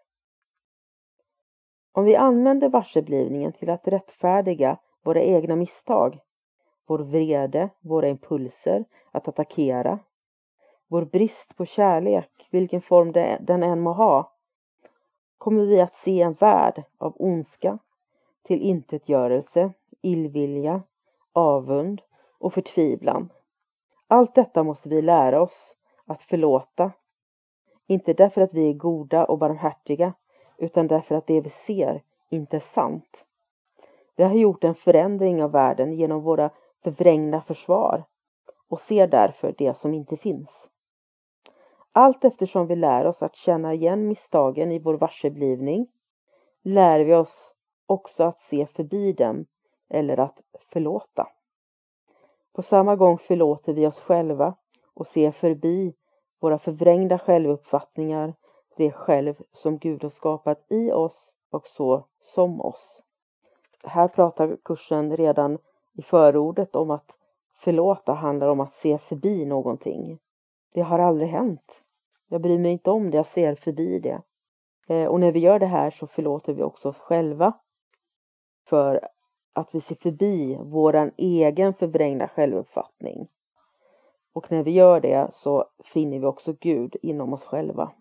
[1.92, 6.20] Om vi använder varseblivningen till att rättfärdiga våra egna misstag,
[6.88, 10.00] vår vrede, våra impulser att attackera,
[10.88, 13.12] vår brist på kärlek, vilken form
[13.46, 14.32] den än må ha,
[15.38, 17.80] kommer vi att se en värld av ondska,
[18.44, 20.82] till intetgörelse, illvilja,
[21.38, 22.02] avund
[22.39, 23.30] och förtvivlan.
[24.08, 26.91] Allt detta måste vi lära oss att förlåta.
[27.88, 30.13] Inte därför att vi är goda och barmhärtiga,
[30.58, 33.17] utan därför att det vi ser inte är sant.
[34.15, 36.50] Vi har gjort en förändring av världen genom våra
[36.84, 38.04] förvrängda försvar
[38.69, 40.50] och ser därför det som inte finns.
[41.91, 45.88] Allt eftersom vi lär oss att känna igen misstagen i vår varseblivning
[46.63, 47.54] lär vi oss
[47.86, 49.45] också att se förbi dem
[49.89, 50.39] eller att
[50.73, 51.28] förlåta.
[52.54, 54.56] På samma gång förlåter vi oss själva
[54.93, 55.93] och ser förbi
[56.39, 58.34] våra förvrängda självuppfattningar,
[58.78, 63.02] det själv som Gud har skapat i oss och så som oss.
[63.84, 65.58] Här pratar kursen redan
[65.93, 67.12] i förordet om att
[67.63, 70.19] förlåta handlar om att se förbi någonting.
[70.73, 71.82] Det har aldrig hänt.
[72.28, 74.21] Jag bryr mig inte om det, jag ser förbi det.
[74.88, 77.54] Eh, och när vi gör det här så förlåter vi också oss själva
[78.69, 79.10] för
[79.58, 83.28] att vi ser förbi vår egen förvrängda självuppfattning.
[84.34, 87.91] Och när vi gör det så finner vi också Gud inom oss själva.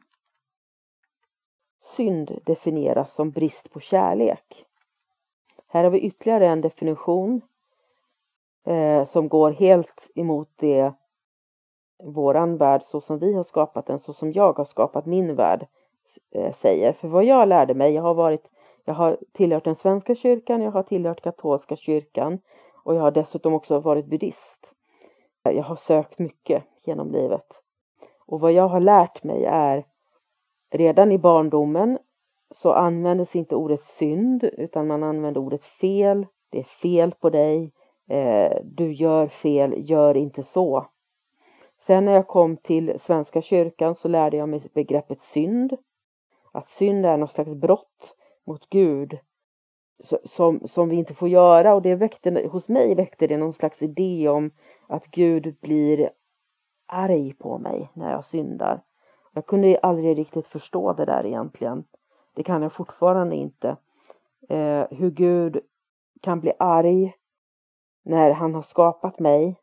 [1.96, 4.64] Synd definieras som brist på kärlek.
[5.68, 7.40] Här har vi ytterligare en definition
[8.66, 10.92] eh, som går helt emot det
[12.04, 15.66] våran värld så som vi har skapat den, så som jag har skapat min värld
[16.30, 16.92] eh, säger.
[16.92, 18.50] För vad jag lärde mig, jag har varit
[18.88, 22.38] jag har tillhört den svenska kyrkan, jag har tillhört katolska kyrkan
[22.84, 24.72] och jag har dessutom också varit buddhist.
[25.42, 27.46] Jag har sökt mycket genom livet.
[28.26, 29.84] Och vad jag har lärt mig är
[30.70, 31.98] redan i barndomen
[32.50, 36.26] så användes inte ordet synd utan man använde ordet fel.
[36.50, 37.72] Det är fel på dig.
[38.08, 40.86] Eh, du gör fel, gör inte så.
[41.86, 45.76] Sen när jag kom till Svenska kyrkan så lärde jag mig begreppet synd.
[46.52, 48.15] Att synd är något slags brott
[48.46, 49.18] mot Gud
[50.24, 53.82] som, som vi inte får göra och det väckte, hos mig väckte det någon slags
[53.82, 54.50] idé om
[54.86, 56.10] att Gud blir
[56.86, 58.82] arg på mig när jag syndar.
[59.32, 61.84] Jag kunde aldrig riktigt förstå det där egentligen.
[62.34, 63.76] Det kan jag fortfarande inte.
[64.48, 65.60] Eh, hur Gud
[66.20, 67.14] kan bli arg
[68.04, 69.60] när han har skapat mig.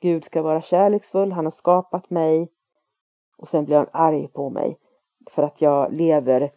[0.00, 2.48] Gud ska vara kärleksfull, han har skapat mig
[3.36, 4.78] och sen blir han arg på mig
[5.30, 6.52] för att jag lever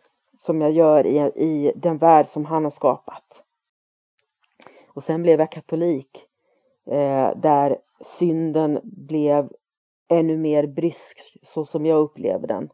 [0.46, 3.24] som jag gör i, i den värld som han har skapat.
[4.94, 6.26] Och sen blev jag katolik
[6.86, 7.78] eh, där
[8.20, 9.50] synden blev
[10.08, 12.70] ännu mer brysk så som jag upplever den.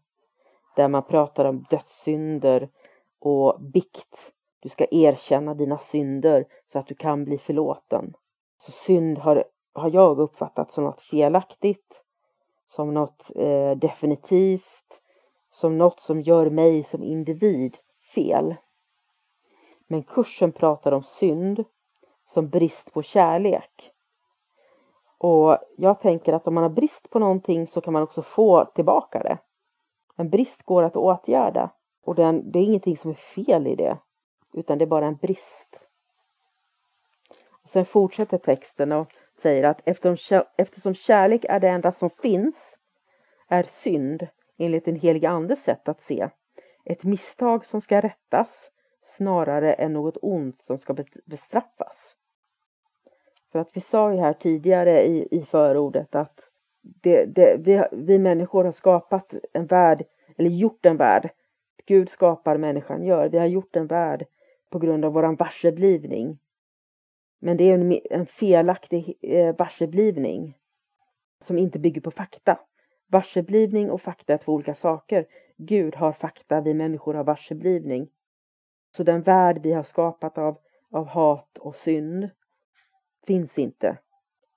[0.75, 2.69] Där man pratar om dödssynder
[3.19, 4.31] och bikt.
[4.59, 8.13] Du ska erkänna dina synder så att du kan bli förlåten.
[8.65, 9.43] Så synd har,
[9.73, 12.03] har jag uppfattat som något felaktigt,
[12.69, 14.80] som något eh, definitivt,
[15.51, 17.77] som något som gör mig som individ
[18.15, 18.55] fel.
[19.87, 21.63] Men kursen pratar om synd
[22.33, 23.91] som brist på kärlek.
[25.17, 28.65] Och jag tänker att om man har brist på någonting så kan man också få
[28.65, 29.37] tillbaka det.
[30.15, 31.69] En brist går att åtgärda
[32.05, 33.97] och den, det är ingenting som är fel i det
[34.53, 35.79] utan det är bara en brist.
[37.63, 42.55] Och sen fortsätter texten och säger att eftersom, eftersom kärlek är det enda som finns
[43.47, 44.27] är synd
[44.61, 46.29] enligt den heliga andes sätt att se
[46.85, 48.49] ett misstag som ska rättas
[49.17, 50.95] snarare än något ont som ska
[51.25, 51.97] bestraffas.
[53.51, 56.39] För att vi sa ju här tidigare i, i förordet att
[56.81, 60.03] det, det, vi, vi människor har skapat en värld,
[60.37, 61.29] eller gjort en värld.
[61.85, 63.29] Gud skapar, människan gör.
[63.29, 64.25] Vi har gjort en värld
[64.69, 66.39] på grund av våran varseblivning.
[67.39, 70.57] Men det är en, en felaktig eh, varseblivning
[71.39, 72.59] som inte bygger på fakta.
[73.11, 75.25] Varseblivning och fakta är två olika saker.
[75.57, 78.09] Gud har fakta, vi människor har varseblivning.
[78.95, 80.57] Så den värld vi har skapat av,
[80.91, 82.29] av hat och synd
[83.27, 83.97] finns inte.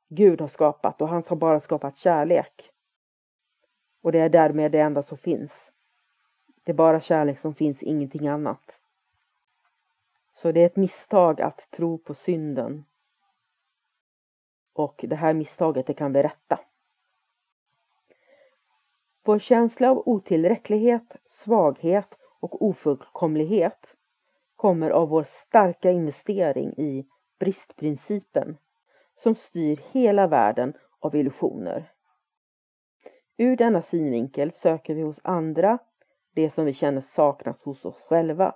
[0.09, 2.71] Gud har skapat och han har bara skapat kärlek.
[4.03, 5.53] Och det är därmed det enda som finns.
[6.65, 8.79] Det är bara kärlek som finns, ingenting annat.
[10.35, 12.85] Så det är ett misstag att tro på synden.
[14.73, 16.61] Och det här misstaget det kan vi rätta.
[19.27, 23.87] Vår känsla av otillräcklighet, svaghet och ofullkomlighet
[24.57, 27.07] kommer av vår starka investering i
[27.39, 28.57] bristprincipen
[29.17, 31.93] som styr hela världen av illusioner.
[33.37, 35.79] Ur denna synvinkel söker vi hos andra
[36.35, 38.55] det som vi känner saknas hos oss själva.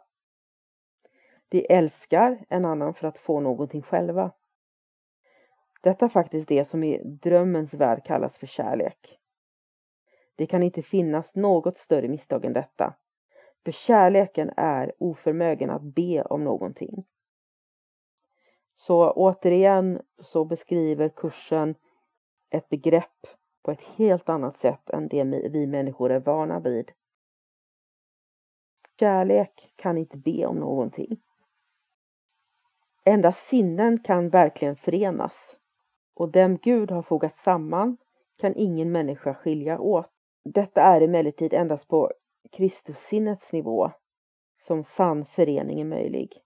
[1.50, 4.30] Vi älskar en annan för att få någonting själva.
[5.82, 9.18] Detta är faktiskt det som i drömmens värld kallas för kärlek.
[10.38, 12.94] Det kan inte finnas något större misstag än detta.
[13.64, 17.04] För kärleken är oförmögen att be om någonting.
[18.76, 21.74] Så återigen så beskriver kursen
[22.50, 23.26] ett begrepp
[23.62, 26.90] på ett helt annat sätt än det vi människor är vana vid.
[29.00, 31.20] Kärlek kan inte be om någonting.
[33.04, 35.34] Endast sinnen kan verkligen förenas
[36.14, 37.96] och dem Gud har fogat samman
[38.36, 40.10] kan ingen människa skilja åt.
[40.52, 42.12] Detta är emellertid endast på
[42.52, 43.90] Kristussinnets nivå
[44.60, 46.42] som sann förening är möjlig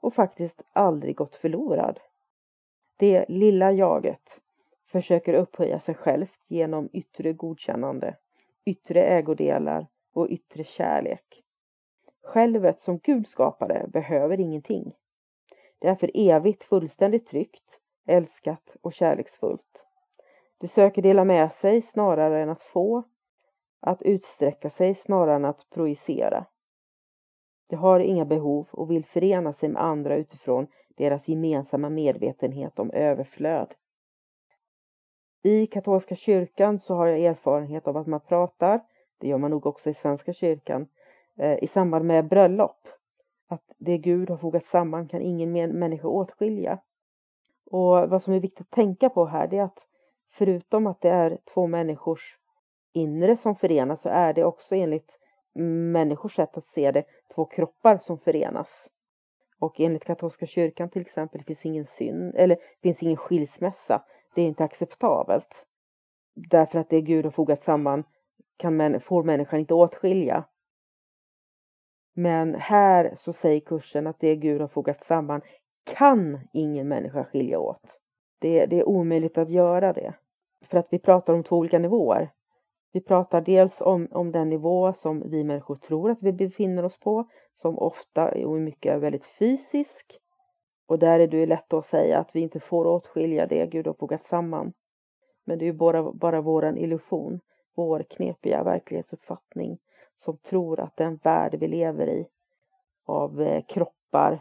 [0.00, 2.00] och faktiskt aldrig gått förlorad.
[2.96, 4.40] Det lilla jaget
[4.86, 8.16] försöker upphöja sig självt genom yttre godkännande,
[8.64, 11.42] yttre ägodelar och yttre kärlek.
[12.22, 14.92] Självet som Gud skapade behöver ingenting.
[15.78, 19.82] Det är för evigt fullständigt tryggt, älskat och kärleksfullt.
[20.58, 23.04] Det söker dela med sig snarare än att få,
[23.80, 26.46] att utsträcka sig snarare än att projicera.
[27.68, 30.66] Det har inga behov och vill förena sig med andra utifrån
[30.96, 33.74] deras gemensamma medvetenhet om överflöd.
[35.42, 38.80] I katolska kyrkan så har jag erfarenhet av att man pratar,
[39.18, 40.88] det gör man nog också i svenska kyrkan,
[41.38, 42.88] eh, i samband med bröllop.
[43.48, 46.78] Att det Gud har fogat samman kan ingen människa åtskilja.
[47.70, 49.78] Och vad som är viktigt att tänka på här det är att
[50.38, 52.38] förutom att det är två människors
[52.96, 55.18] inre som förenas så är det också enligt
[55.92, 58.68] människors sätt att se det två kroppar som förenas.
[59.60, 64.02] Och enligt katolska kyrkan till exempel finns ingen synd eller finns ingen skilsmässa.
[64.34, 65.66] Det är inte acceptabelt.
[66.34, 68.04] Därför att det Gud har fogat samman
[68.56, 70.44] kan får människan inte åtskilja.
[72.14, 75.40] Men här så säger kursen att det Gud har fogat samman
[75.84, 77.82] kan ingen människa skilja åt.
[78.38, 80.14] Det, det är omöjligt att göra det.
[80.62, 82.30] För att vi pratar om två olika nivåer.
[82.96, 86.98] Vi pratar dels om, om den nivå som vi människor tror att vi befinner oss
[87.00, 87.28] på,
[87.62, 90.18] som ofta och mycket är väldigt fysisk.
[90.88, 93.94] Och där är det lätt att säga att vi inte får åtskilja det Gud har
[93.94, 94.72] fogat samman.
[95.44, 97.40] Men det är ju bara, bara våran illusion,
[97.74, 99.78] vår knepiga verklighetsuppfattning
[100.16, 102.26] som tror att den värld vi lever i
[103.06, 104.40] av eh, kroppar,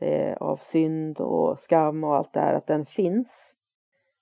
[0.00, 3.28] eh, av synd och skam och allt det här, att den finns.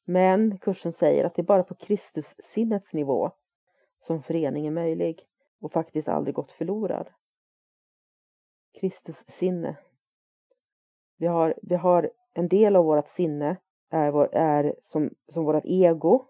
[0.05, 3.33] Men kursen säger att det är bara på Kristus sinnets nivå
[4.07, 5.27] som förening är möjlig
[5.61, 7.11] och faktiskt aldrig gått förlorad.
[8.81, 9.77] Kristus sinne.
[11.19, 13.57] Vi har, vi har en del av vårt sinne
[13.91, 16.27] är, vår, är som, som vårt ego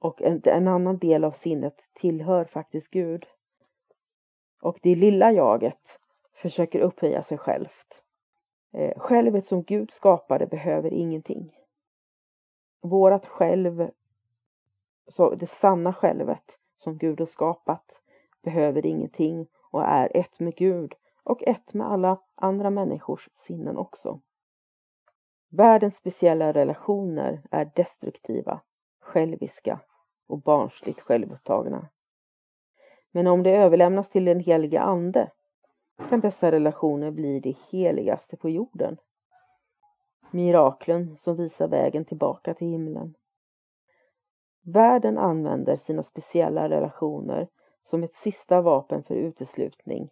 [0.00, 3.26] och en, en annan del av sinnet tillhör faktiskt Gud.
[4.62, 5.98] Och det lilla jaget
[6.32, 8.02] försöker upphöja sig självt.
[8.72, 11.54] Eh, självet som Gud skapade behöver ingenting.
[12.82, 13.90] Vårat själv,
[15.08, 16.44] så det sanna självet
[16.78, 17.92] som Gud har skapat
[18.42, 20.94] behöver ingenting och är ett med Gud
[21.24, 24.20] och ett med alla andra människors sinnen också.
[25.50, 28.60] Världens speciella relationer är destruktiva,
[29.00, 29.80] själviska
[30.26, 31.88] och barnsligt självupptagna.
[33.10, 35.30] Men om det överlämnas till den heliga Ande
[36.08, 38.96] kan dessa relationer bli det heligaste på jorden.
[40.30, 43.14] Miraklen som visar vägen tillbaka till himlen.
[44.72, 47.48] Världen använder sina speciella relationer
[47.84, 50.10] som ett sista vapen för uteslutning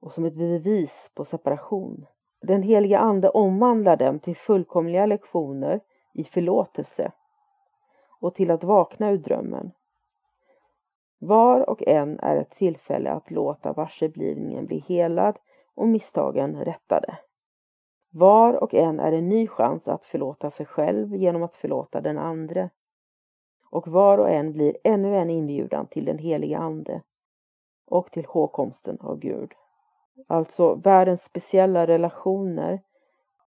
[0.00, 2.06] och som ett bevis på separation.
[2.42, 5.80] Den heliga Ande omvandlar dem till fullkomliga lektioner
[6.14, 7.12] i förlåtelse
[8.20, 9.70] och till att vakna ur drömmen.
[11.18, 15.38] Var och en är ett tillfälle att låta varseblivningen bli helad
[15.74, 17.18] och misstagen rättade.
[18.10, 22.18] Var och en är en ny chans att förlåta sig själv genom att förlåta den
[22.18, 22.70] andre.
[23.72, 27.02] Och var och en blir ännu en inbjudan till den heliga Ande
[27.86, 29.52] och till hågkomsten av Gud.
[30.26, 32.80] Alltså världens speciella relationer,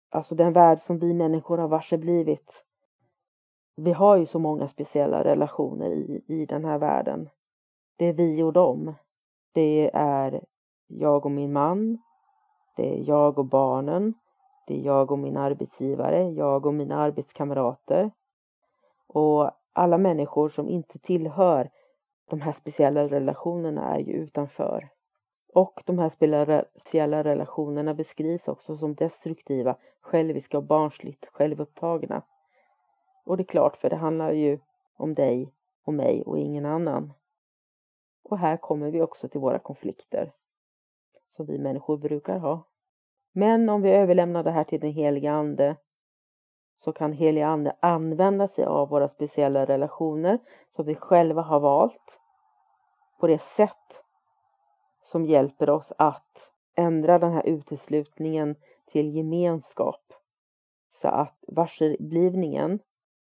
[0.09, 2.63] alltså den värld som vi människor har varseblivit.
[3.75, 7.29] Vi har ju så många speciella relationer i, i den här världen.
[7.97, 8.93] Det är vi och dem.
[9.53, 10.43] Det är
[10.87, 11.97] jag och min man.
[12.75, 14.13] Det är jag och barnen.
[14.67, 18.11] Det är jag och min arbetsgivare, jag och mina arbetskamrater.
[19.07, 21.69] Och alla människor som inte tillhör
[22.29, 24.89] de här speciella relationerna är ju utanför.
[25.53, 32.21] Och de här speciella relationerna beskrivs också som destruktiva, själviska och barnsligt självupptagna.
[33.25, 34.59] Och det är klart, för det handlar ju
[34.95, 35.53] om dig
[35.85, 37.13] och mig och ingen annan.
[38.23, 40.31] Och här kommer vi också till våra konflikter
[41.29, 42.63] som vi människor brukar ha.
[43.31, 45.75] Men om vi överlämnar det här till den heliga Ande
[46.83, 50.39] så kan helig Ande använda sig av våra speciella relationer
[50.75, 52.19] som vi själva har valt
[53.19, 53.75] på det sätt
[55.03, 58.55] som hjälper oss att ändra den här uteslutningen
[58.91, 60.13] till gemenskap
[61.01, 62.79] så att varseblivningen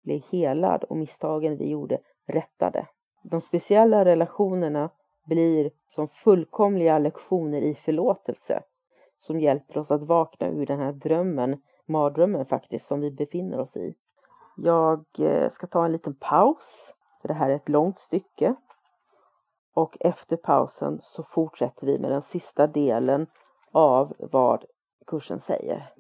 [0.05, 2.87] blir helad och misstagen vi gjorde rättade.
[3.23, 4.91] De speciella relationerna
[5.25, 8.63] blir som fullkomliga lektioner i förlåtelse
[9.21, 11.63] som hjälper oss att vakna ur den här drömmen,
[11.93, 13.95] mardrömmen faktiskt, som vi befinner oss i.
[14.57, 18.55] Jag eh, ska ta en liten paus, för det här är ett långt stycke.
[19.75, 23.27] Och efter pausen så fortsätter vi med den sista delen
[23.73, 24.65] av vad
[25.07, 25.93] kursen säger.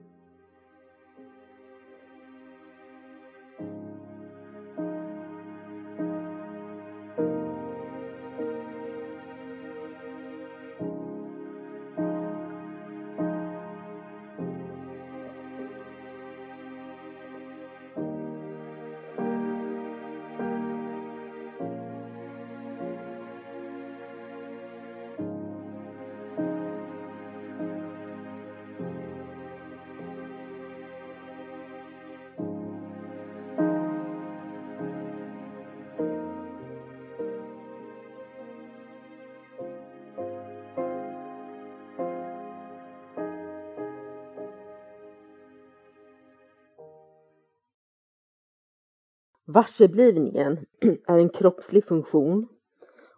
[49.52, 50.66] Varseblivningen
[51.06, 52.48] är en kroppslig funktion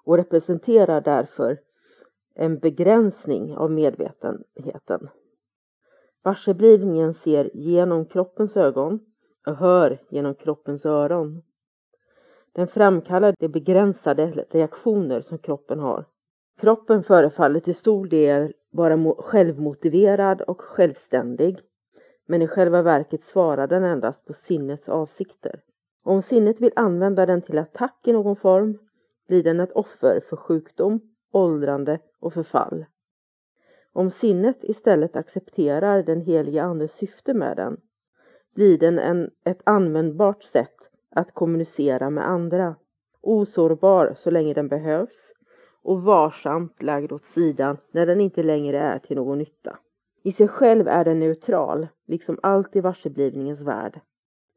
[0.04, 1.58] och representerar därför
[2.34, 5.08] en begränsning av medvetenheten.
[6.22, 9.00] Varseblivningen ser genom kroppens ögon
[9.46, 11.42] och hör genom kroppens öron.
[12.52, 16.04] Den framkallar de begränsade reaktioner som kroppen har.
[16.60, 21.58] Kroppen förefaller till stor del vara självmotiverad och självständig,
[22.26, 25.60] men i själva verket svarar den endast på sinnets avsikter.
[26.06, 28.78] Om sinnet vill använda den till attack i någon form
[29.28, 31.00] blir den ett offer för sjukdom,
[31.32, 32.84] åldrande och förfall.
[33.92, 37.76] Om sinnet istället accepterar den heliga Andes syfte med den
[38.54, 40.76] blir den en, ett användbart sätt
[41.10, 42.76] att kommunicera med andra.
[43.20, 45.32] Osårbar så länge den behövs
[45.82, 49.78] och varsamt lagd åt sidan när den inte längre är till någon nytta.
[50.22, 54.00] I sig själv är den neutral, liksom allt i varseblivningens värld.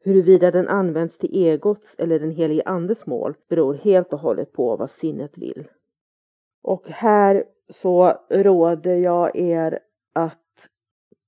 [0.04, 4.76] Huruvida den används till egots eller den helige andes mål beror helt och hållet på
[4.76, 5.68] vad sinnet vill.
[6.62, 9.78] Och här så råder jag er
[10.12, 10.68] att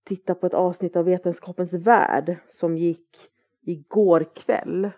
[0.04, 3.30] titta på ett avsnitt av Vetenskapens värld som gick
[3.62, 4.90] igår kväll.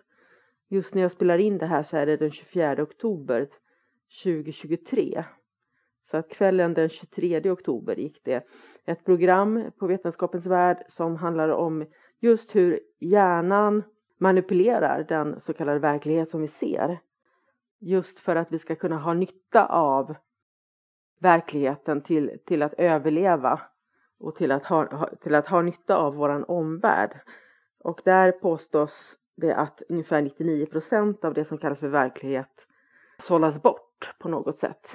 [0.69, 3.49] Just när jag spelar in det här så är det den 24 oktober
[4.23, 5.25] 2023.
[6.11, 8.47] Så att kvällen den 23 oktober gick det
[8.85, 11.87] ett program på Vetenskapens värld som handlar om
[12.23, 13.83] just hur hjärnan
[14.19, 16.99] manipulerar den så kallade verklighet som vi ser.
[17.79, 20.15] Just för att vi ska kunna ha nytta av
[21.21, 23.61] verkligheten till, till att överleva
[24.19, 27.21] och till att, ha, till att ha nytta av vår omvärld.
[27.79, 32.67] Och där påstås det att ungefär 99 procent av det som kallas för verklighet
[33.23, 34.87] sållas bort på något sätt.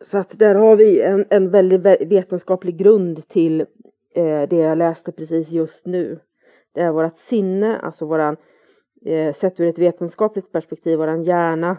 [0.00, 3.66] Så att där har vi en, en väldigt vetenskaplig grund till
[4.14, 6.20] eh, det jag läste precis just nu.
[6.72, 8.36] Det är vårt sinne, alltså våran,
[9.04, 11.76] eh, sett ur ett vetenskapligt perspektiv, våran hjärna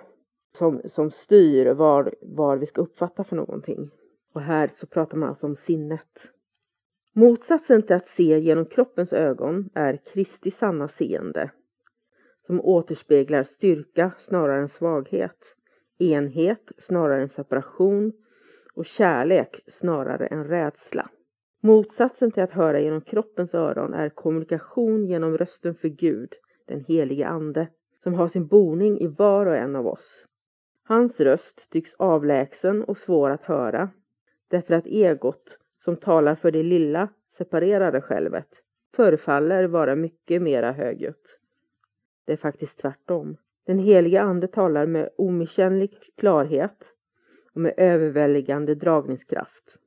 [0.58, 3.90] som, som styr var, var vi ska uppfatta för någonting.
[4.34, 6.10] Och här så pratar man alltså om sinnet.
[7.14, 11.52] Motsatsen till att se genom kroppens ögon är Kristi sanna seende
[12.46, 15.38] som återspeglar styrka snarare än svaghet,
[16.00, 18.14] enhet snarare än separation
[18.74, 21.10] och kärlek snarare än rädsla.
[21.66, 26.34] Motsatsen till att höra genom kroppens öron är kommunikation genom rösten för Gud,
[26.66, 27.68] den helige Ande,
[28.04, 30.26] som har sin boning i var och en av oss.
[30.84, 33.90] Hans röst tycks avlägsen och svår att höra,
[34.48, 38.50] därför att egot, som talar för det lilla, separerade självet,
[38.96, 41.40] förefaller vara mycket mera högljutt.
[42.26, 43.38] Det är faktiskt tvärtom.
[43.66, 46.78] Den heliga Ande talar med omisskännlig klarhet
[47.54, 49.78] och med överväldigande dragningskraft.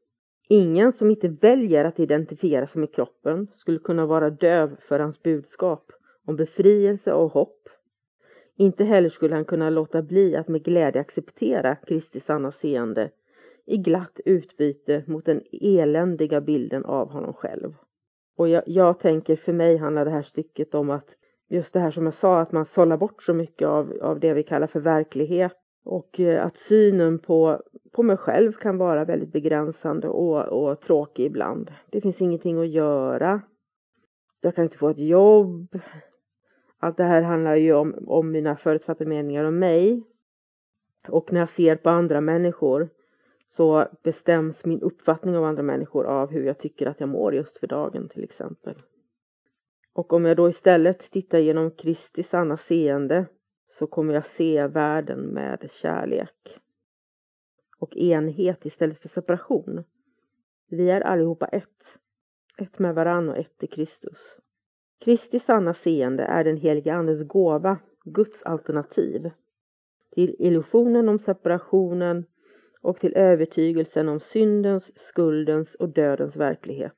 [0.51, 5.23] Ingen som inte väljer att identifiera sig med kroppen skulle kunna vara döv för hans
[5.23, 5.93] budskap
[6.27, 7.69] om befrielse och hopp.
[8.57, 13.11] Inte heller skulle han kunna låta bli att med glädje acceptera Kristi sanna seende
[13.67, 17.75] i glatt utbyte mot den eländiga bilden av honom själv.
[18.37, 21.09] Och jag, jag tänker, för mig handlar det här stycket om att
[21.49, 24.35] just det här som jag sa, att man sållar bort så mycket av, av det
[24.35, 27.63] vi kallar för verklighet och eh, att synen på,
[27.93, 31.71] på mig själv kan vara väldigt begränsande och, och tråkig ibland.
[31.91, 33.43] Det finns ingenting att göra.
[34.41, 35.79] Jag kan inte få ett jobb.
[36.79, 40.03] Allt det här handlar ju om, om mina förutfattade meningar om mig.
[41.09, 42.89] Och när jag ser på andra människor
[43.57, 47.59] så bestäms min uppfattning av andra människor av hur jag tycker att jag mår just
[47.59, 48.75] för dagen till exempel.
[49.93, 53.27] Och om jag då istället tittar genom Kristi sanna seende
[53.69, 56.61] så kommer jag se världen med kärlek
[57.79, 59.85] och enhet istället för separation.
[60.71, 61.85] Vi är allihopa ett,
[62.59, 64.19] ett med varann och ett i Kristus.
[65.01, 69.31] Kristi sanna seende är den heliga Andes gåva, Guds alternativ
[70.11, 72.25] till illusionen om separationen
[72.81, 76.97] och till övertygelsen om syndens, skuldens och dödens verklighet.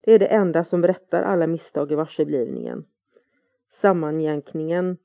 [0.00, 2.84] Det är det enda som rättar alla misstag i varseblivningen.
[3.80, 4.96] Sammanjänkningen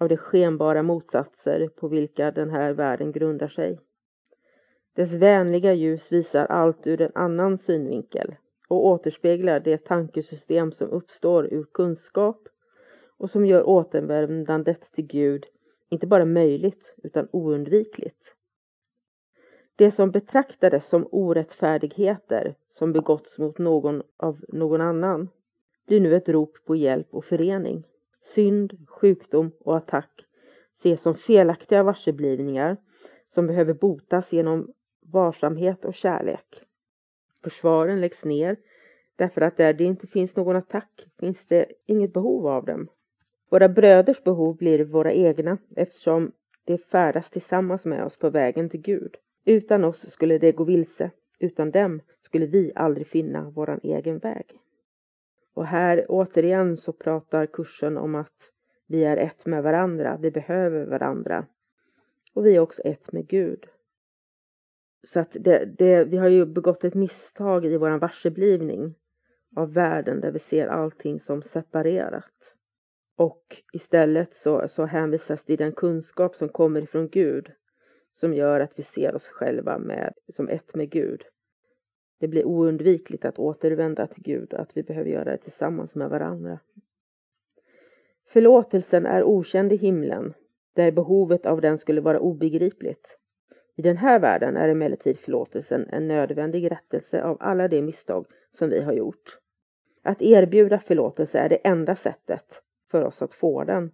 [0.00, 3.80] av de skenbara motsatser på vilka den här världen grundar sig.
[4.94, 8.34] Dess vänliga ljus visar allt ur en annan synvinkel
[8.68, 12.48] och återspeglar det tankesystem som uppstår ur kunskap
[13.16, 15.46] och som gör återvändandet till Gud
[15.88, 18.34] inte bara möjligt utan oundvikligt.
[19.76, 25.28] Det som betraktades som orättfärdigheter som begåtts mot någon av någon annan
[25.86, 27.84] blir nu ett rop på hjälp och förening.
[28.34, 30.10] Synd, sjukdom och attack
[30.78, 32.76] ses som felaktiga varseblivningar
[33.34, 34.72] som behöver botas genom
[35.12, 36.62] varsamhet och kärlek.
[37.42, 38.56] Försvaren läggs ner
[39.16, 42.88] därför att där det inte finns någon attack finns det inget behov av dem.
[43.50, 46.32] Våra bröders behov blir våra egna eftersom
[46.64, 49.16] de färdas tillsammans med oss på vägen till Gud.
[49.44, 54.46] Utan oss skulle de gå vilse, utan dem skulle vi aldrig finna våran egen väg.
[55.60, 58.52] Och här återigen så pratar kursen om att
[58.86, 61.46] vi är ett med varandra, vi behöver varandra.
[62.34, 63.66] Och vi är också ett med Gud.
[65.06, 68.94] Så att det, det, vi har ju begått ett misstag i vår varseblivning
[69.56, 72.54] av världen där vi ser allting som separerat.
[73.16, 77.52] Och istället så, så hänvisas till den kunskap som kommer ifrån Gud
[78.20, 81.24] som gör att vi ser oss själva med, som ett med Gud.
[82.20, 86.10] Det blir oundvikligt att återvända till Gud och att vi behöver göra det tillsammans med
[86.10, 86.58] varandra.
[88.26, 90.34] Förlåtelsen är okänd i himlen,
[90.74, 93.16] där behovet av den skulle vara obegripligt.
[93.76, 98.68] I den här världen är emellertid förlåtelsen en nödvändig rättelse av alla de misstag som
[98.68, 99.38] vi har gjort.
[100.02, 103.90] Att erbjuda förlåtelse är det enda sättet för oss att få den.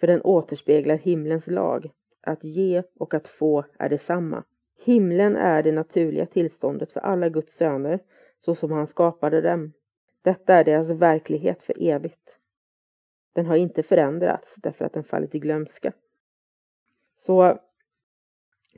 [0.00, 1.90] För den återspeglar himlens lag.
[2.20, 4.44] Att ge och att få är detsamma.
[4.84, 8.00] Himlen är det naturliga tillståndet för alla Guds söner
[8.40, 9.72] så som han skapade dem.
[10.22, 12.38] Detta är deras verklighet för evigt.
[13.32, 15.92] Den har inte förändrats därför att den fallit i glömska.
[17.16, 17.58] Så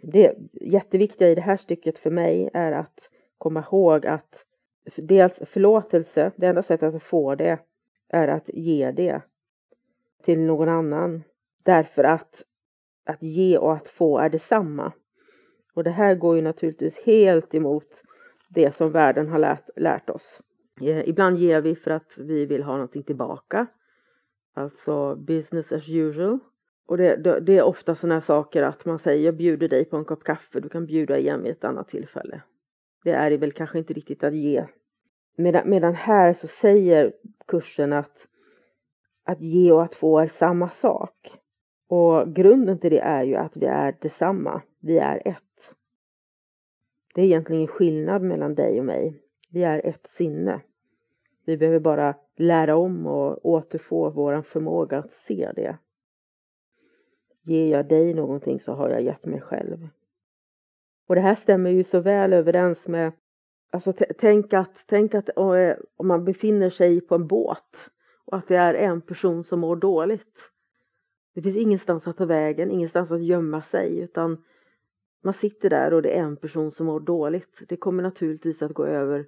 [0.02, 3.00] det jätteviktiga i det här stycket för mig är att
[3.38, 4.44] komma ihåg att
[4.96, 7.58] dels förlåtelse, det enda sättet att få det
[8.08, 9.22] är att ge det
[10.22, 11.22] till någon annan.
[11.62, 12.42] Därför att
[13.04, 14.92] att ge och att få är detsamma.
[15.74, 18.02] Och det här går ju naturligtvis helt emot
[18.48, 20.40] det som världen har lärt, lärt oss.
[20.80, 23.66] Eh, ibland ger vi för att vi vill ha någonting tillbaka.
[24.54, 26.38] Alltså business as usual.
[26.86, 29.96] Och det, det, det är ofta sådana saker att man säger jag bjuder dig på
[29.96, 32.42] en kopp kaffe, du kan bjuda igen vid ett annat tillfälle.
[33.04, 34.66] Det är väl kanske inte riktigt att ge.
[35.36, 37.12] Medan, medan här så säger
[37.46, 38.26] kursen att
[39.24, 41.32] att ge och att få är samma sak.
[41.88, 44.62] Och grunden till det är ju att vi är detsamma.
[44.80, 45.49] Vi är ett.
[47.14, 49.22] Det är egentligen skillnad mellan dig och mig.
[49.50, 50.60] Vi är ett sinne.
[51.44, 55.76] Vi behöver bara lära om och återfå vår förmåga att se det.
[57.42, 59.88] Ger jag dig någonting så har jag gett mig själv.
[61.06, 63.12] Och det här stämmer ju så väl överens med
[63.70, 67.76] Alltså tänk att, tänk att eh, om man befinner sig på en båt
[68.24, 70.36] och att det är en person som mår dåligt.
[71.34, 74.44] Det finns ingenstans att ta vägen, ingenstans att gömma sig utan
[75.22, 77.62] man sitter där och det är en person som mår dåligt.
[77.68, 79.26] Det kommer naturligtvis att gå över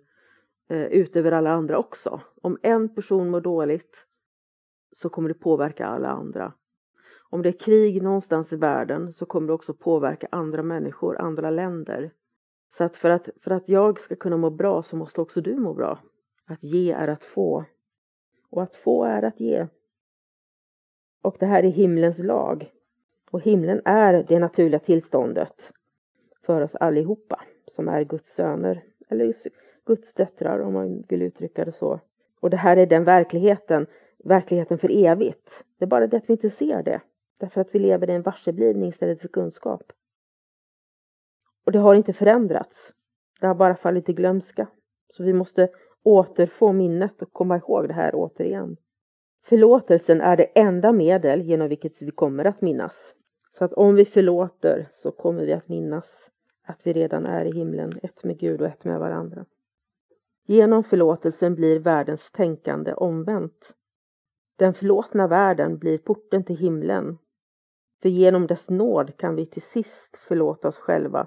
[0.68, 2.20] eh, ut över alla andra också.
[2.42, 3.96] Om en person mår dåligt
[4.96, 6.52] så kommer det påverka alla andra.
[7.30, 11.50] Om det är krig någonstans i världen så kommer det också påverka andra människor, andra
[11.50, 12.10] länder.
[12.78, 15.56] Så att för, att för att jag ska kunna må bra så måste också du
[15.56, 15.98] må bra.
[16.46, 17.64] Att ge är att få.
[18.50, 19.66] Och att få är att ge.
[21.22, 22.72] Och det här är himlens lag.
[23.30, 25.72] Och himlen är det naturliga tillståndet
[26.46, 27.40] för oss allihopa
[27.72, 29.34] som är Guds söner eller
[29.86, 32.00] Guds döttrar om man vill uttrycka det så.
[32.40, 33.86] Och det här är den verkligheten,
[34.24, 35.64] verkligheten för evigt.
[35.78, 37.00] Det är bara det att vi inte ser det.
[37.38, 39.92] Därför att vi lever i en varseblivning istället för kunskap.
[41.64, 42.92] Och det har inte förändrats.
[43.40, 44.66] Det har bara fallit i glömska.
[45.12, 45.68] Så vi måste
[46.02, 48.76] återfå minnet och komma ihåg det här återigen.
[49.44, 52.92] Förlåtelsen är det enda medel genom vilket vi kommer att minnas.
[53.58, 56.30] Så att om vi förlåter så kommer vi att minnas
[56.62, 59.44] att vi redan är i himlen, ett med Gud och ett med varandra.
[60.46, 63.72] Genom förlåtelsen blir världens tänkande omvänt.
[64.56, 67.18] Den förlåtna världen blir porten till himlen.
[68.02, 71.26] För genom dess nåd kan vi till sist förlåta oss själva.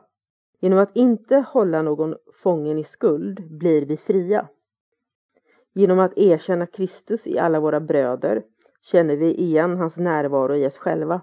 [0.60, 4.48] Genom att inte hålla någon fången i skuld blir vi fria.
[5.74, 8.44] Genom att erkänna Kristus i alla våra bröder
[8.82, 11.22] känner vi igen hans närvaro i oss själva.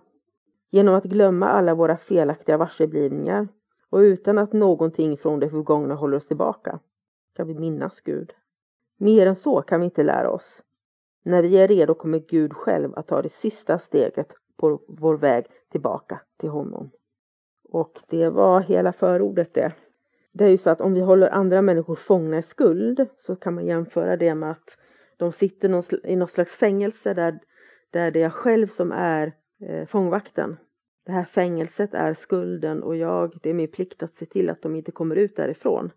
[0.70, 3.48] Genom att glömma alla våra felaktiga varseblivningar
[3.92, 6.78] och utan att någonting från det förgångna håller oss tillbaka
[7.36, 8.32] kan vi minnas Gud.
[8.98, 10.62] Mer än så kan vi inte lära oss.
[11.22, 15.46] När vi är redo kommer Gud själv att ta det sista steget på vår väg
[15.70, 16.90] tillbaka till honom.
[17.68, 19.72] Och det var hela förordet det
[20.32, 23.54] det är ju så att om vi håller andra människor fångna i skuld så kan
[23.54, 24.78] man jämföra det med att
[25.16, 27.38] de sitter i något slags fängelse där,
[27.90, 30.56] där det är jag själv som är eh, fångvakten.
[31.04, 34.62] Det här fängelset är skulden och jag, det är min plikt att se till att
[34.62, 35.90] de inte kommer ut därifrån.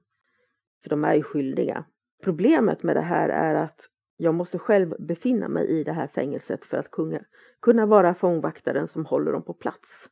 [0.83, 1.85] För de är ju skyldiga.
[2.23, 3.81] Problemet med det här är att
[4.17, 7.19] jag måste själv befinna mig i det här fängelset för att kunna,
[7.61, 10.09] kunna vara fångvaktaren som håller dem på plats.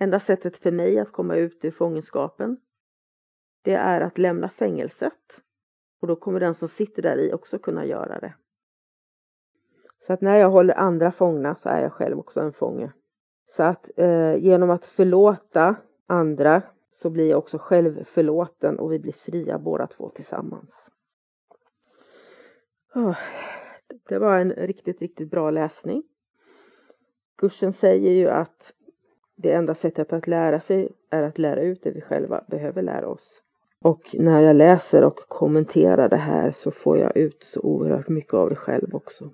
[0.00, 2.56] Enda sättet för mig att komma ut ur fångenskapen
[3.66, 5.40] det är att lämna fängelset.
[6.00, 8.34] Och då kommer den som sitter där i också kunna göra det.
[10.06, 12.92] Så att när jag håller andra fångna så är jag själv också en fånge.
[13.48, 15.76] Så att eh, genom att förlåta
[16.06, 16.62] andra
[17.02, 20.70] så blir jag också själv förlåten och vi blir fria båda två tillsammans.
[22.94, 23.16] Oh,
[24.08, 26.02] det var en riktigt, riktigt bra läsning.
[27.38, 28.72] Kursen säger ju att
[29.36, 33.08] det enda sättet att lära sig är att lära ut det vi själva behöver lära
[33.08, 33.42] oss.
[33.82, 38.34] Och när jag läser och kommenterar det här så får jag ut så oerhört mycket
[38.34, 39.30] av det själv också.